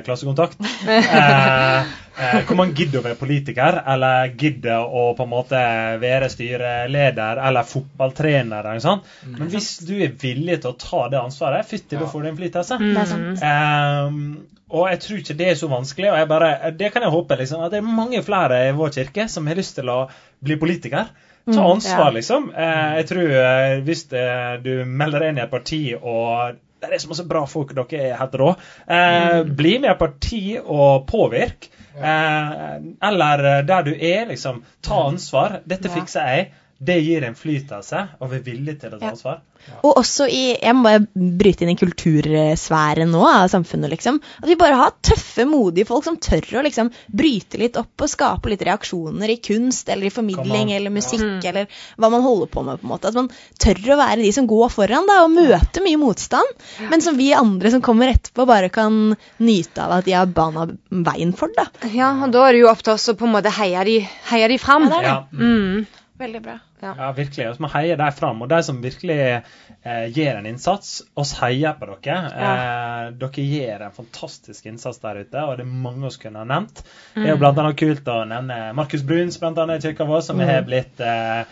[0.05, 0.59] klassekontakt?
[0.87, 1.79] eh,
[2.19, 5.63] eh, hvor mange gidder å være politiker, eller gidder å på en måte
[6.03, 8.61] være styreleder eller fotballtrener?
[8.69, 9.09] Eller sånt.
[9.25, 12.11] Men hvis du er villig til å ta det ansvaret, fytti, da Ja.
[12.13, 12.79] får du innflytelse.
[12.83, 12.97] Mm.
[13.01, 13.43] Er.
[13.49, 14.21] Ehm,
[14.69, 16.11] og jeg tror ikke det er så vanskelig.
[16.11, 18.93] og jeg bare, Det kan jeg håpe liksom, at det er mange flere i vår
[18.93, 20.09] kirke som har lyst til å
[20.43, 21.09] bli politiker.
[21.45, 22.45] Ta Mm, ansvar, liksom.
[22.55, 26.89] Eh, jeg tror eh, Hvis eh, du melder deg inn i et parti og det
[26.91, 28.49] er så masse bra folk, dere er helt rå.
[28.91, 31.69] Eh, Bli med i et parti og påvirk.
[31.95, 32.73] Eh,
[33.07, 34.63] eller der du er, liksom.
[34.83, 35.61] Ta ansvar.
[35.65, 36.49] Dette fikser jeg.
[36.83, 39.11] Det gir en flyt av seg, og vi er villige til å ta Ja.
[39.11, 39.41] ansvar.
[39.87, 44.17] Og også i Jeg må bare bryte inn i kultursfæren nå av samfunnet, liksom.
[44.41, 48.09] At vi bare har tøffe, modige folk som tør å liksom bryte litt opp og
[48.11, 51.51] skape litt reaksjoner i kunst eller i formidling eller musikk Ja.
[51.53, 51.67] eller
[51.97, 53.07] hva man holder på med, på en måte.
[53.07, 56.47] At man tør å være de som går foran da, og møter mye motstand,
[56.89, 60.67] men som vi andre som kommer etterpå, bare kan nyte av at de har bana
[60.91, 61.67] veien for, da.
[61.93, 63.99] Ja, og da er det jo opp til oss å på en måte heie de,
[64.29, 64.89] heie de fram.
[64.89, 65.25] Ja, det er Ja.
[65.31, 65.87] Mm.
[66.23, 66.53] Veldig bra.
[66.79, 67.45] Ja, virkelig.
[67.59, 68.41] Vi heier heie dem fram.
[68.45, 72.15] Og de som virkelig eh, gjør en innsats, oss heier på dere.
[72.31, 76.47] Eh, dere gjør en fantastisk innsats der ute, og det er mange vi kunne ha
[76.47, 76.79] nevnt.
[77.17, 80.23] Det er jo blant annet kult å nevne Markus Bruns blant annet i kirka vår,
[80.23, 81.43] som har blitt eh,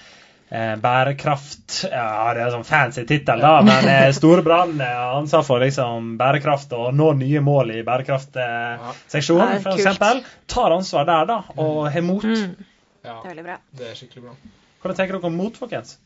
[0.52, 5.64] eh, bærekraft Ja, det er sånn fancy tittel, da, men eh, Storebrand eh, ansvar for
[5.64, 10.24] liksom bærekraft og nå nye mål i bærekraftseksjonen, Ja, for eksempel.
[10.52, 12.24] Tar ansvar der, da, og har mot.
[12.24, 12.56] Mm.
[13.02, 13.62] Ja, Det er veldig bra.
[13.78, 14.40] det er skikkelig bra.
[14.82, 15.98] Hvordan tenker dere om mot, folkens?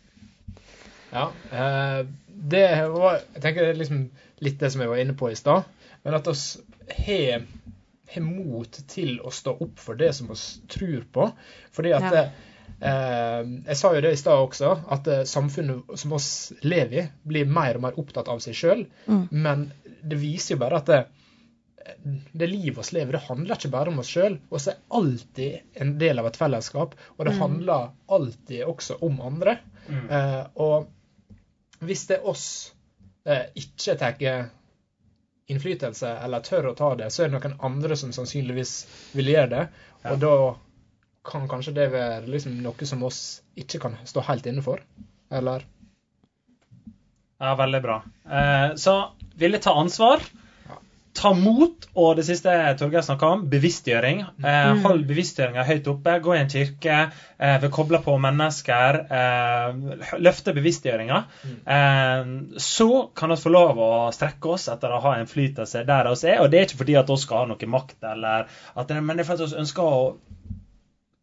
[1.14, 4.02] Ja, eh, det var Jeg tenker det er liksom
[4.44, 5.64] litt det som jeg var inne på i stad.
[6.04, 6.58] Men at oss
[7.06, 7.46] har
[8.16, 10.36] har mot til å stå opp for det som vi
[10.70, 11.30] tror på.
[11.74, 12.26] Fordi at Ja.
[12.82, 17.08] eh, Jeg sa jo det i stad også, at eh, samfunnet som oss lever i,
[17.26, 18.86] blir mer og mer opptatt av seg sjøl.
[19.08, 19.28] Mm.
[19.32, 19.72] Men
[20.04, 21.06] det viser jo bare at det,
[22.32, 24.38] det livet oss lever, det handler ikke bare om oss sjøl.
[24.50, 29.58] Vi er alltid en del av et fellesskap, og det handler alltid også om andre.
[29.88, 30.06] Mm.
[30.10, 32.46] Eh, og hvis det er oss
[33.28, 34.22] eh, ikke tar
[35.46, 38.76] innflytelse eller tør å ta det, så er det noen andre som sannsynligvis
[39.14, 39.66] vil gjøre det.
[40.02, 40.16] Ja.
[40.16, 40.36] Og da
[41.26, 43.22] kan kanskje det være liksom noe som oss
[43.58, 44.82] ikke kan stå helt inne for.
[45.34, 45.66] Eller
[47.38, 48.00] Ja, veldig bra.
[48.26, 48.96] Eh, så
[49.36, 50.24] ville ta ansvar.
[51.16, 54.22] Ta mot, og det siste Torgeir snakka om, bevisstgjøring.
[54.44, 56.18] Eh, hold bevisstgjøringa høyt oppe.
[56.26, 56.98] Gå i en kirke.
[57.38, 59.00] Eh, ved kobla på mennesker.
[59.20, 61.22] Eh, løfte bevisstgjøringa.
[61.78, 66.12] Eh, så kan vi få lov å strekke oss etter å ha en flytelse der
[66.12, 66.44] vi er.
[66.44, 69.16] Og det er ikke fordi at vi skal ha noe makt, eller at det, men
[69.16, 70.04] det er fordi vi ønsker å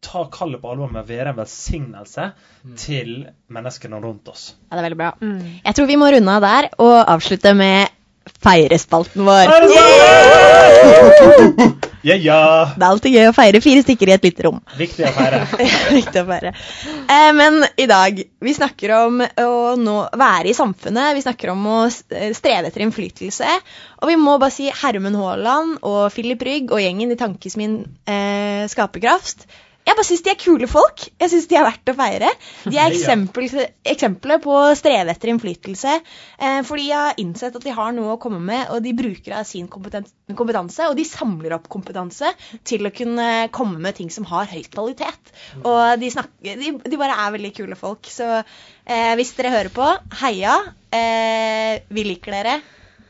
[0.03, 2.29] ta kallet på alvor med å være en velsignelse
[2.79, 3.13] til
[3.53, 4.49] menneskene rundt oss.
[4.67, 5.11] Ja, det er veldig bra.
[5.21, 5.59] Mm.
[5.63, 7.92] Jeg tror vi må runde av der og avslutte med
[8.43, 9.55] feirespalten vår.
[9.73, 11.13] Yeah!
[12.03, 12.39] Ja, ja.
[12.75, 14.57] Det er alltid gøy å feire fire stykker i et lite rom.
[14.75, 15.39] Viktig å feire.
[15.97, 16.51] Viktig å feire.
[17.07, 21.13] Eh, men i dag, vi snakker om å nå være i samfunnet.
[21.15, 23.55] Vi snakker om å eh, streve etter innflytelse.
[24.03, 28.67] Og vi må bare si Hermen Haaland og Philip Rygg og gjengen i Tankesmin eh,
[28.71, 29.47] Skaperkraft.
[29.83, 31.01] Jeg bare syns de er kule folk.
[31.19, 32.29] Jeg syns de er verdt å feire.
[32.63, 33.49] De er eksempel,
[33.93, 35.95] eksempler på å streve etter innflytelse.
[36.39, 39.35] Eh, for de har innsett at de har noe å komme med, og de bruker
[39.35, 40.87] av sin kompetanse.
[40.87, 42.31] Og de samler opp kompetanse
[42.67, 45.33] til å kunne komme med ting som har høy kvalitet.
[45.61, 48.07] Og de, snakker, de, de bare er veldig kule folk.
[48.07, 49.89] Så eh, hvis dere hører på,
[50.23, 50.55] heia.
[50.95, 52.55] Eh, vi liker dere.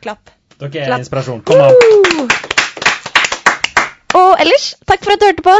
[0.02, 0.34] Klapp.
[0.58, 1.06] Dere er Klapp.
[1.06, 1.46] inspirasjon.
[1.46, 2.28] Kom an.
[4.14, 5.54] Og ellers, takk for at du hørte på.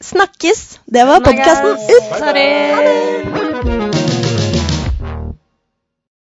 [0.00, 0.80] Snakkes.
[0.84, 2.20] Det var podkasten ut.
[2.20, 3.45] Ha det.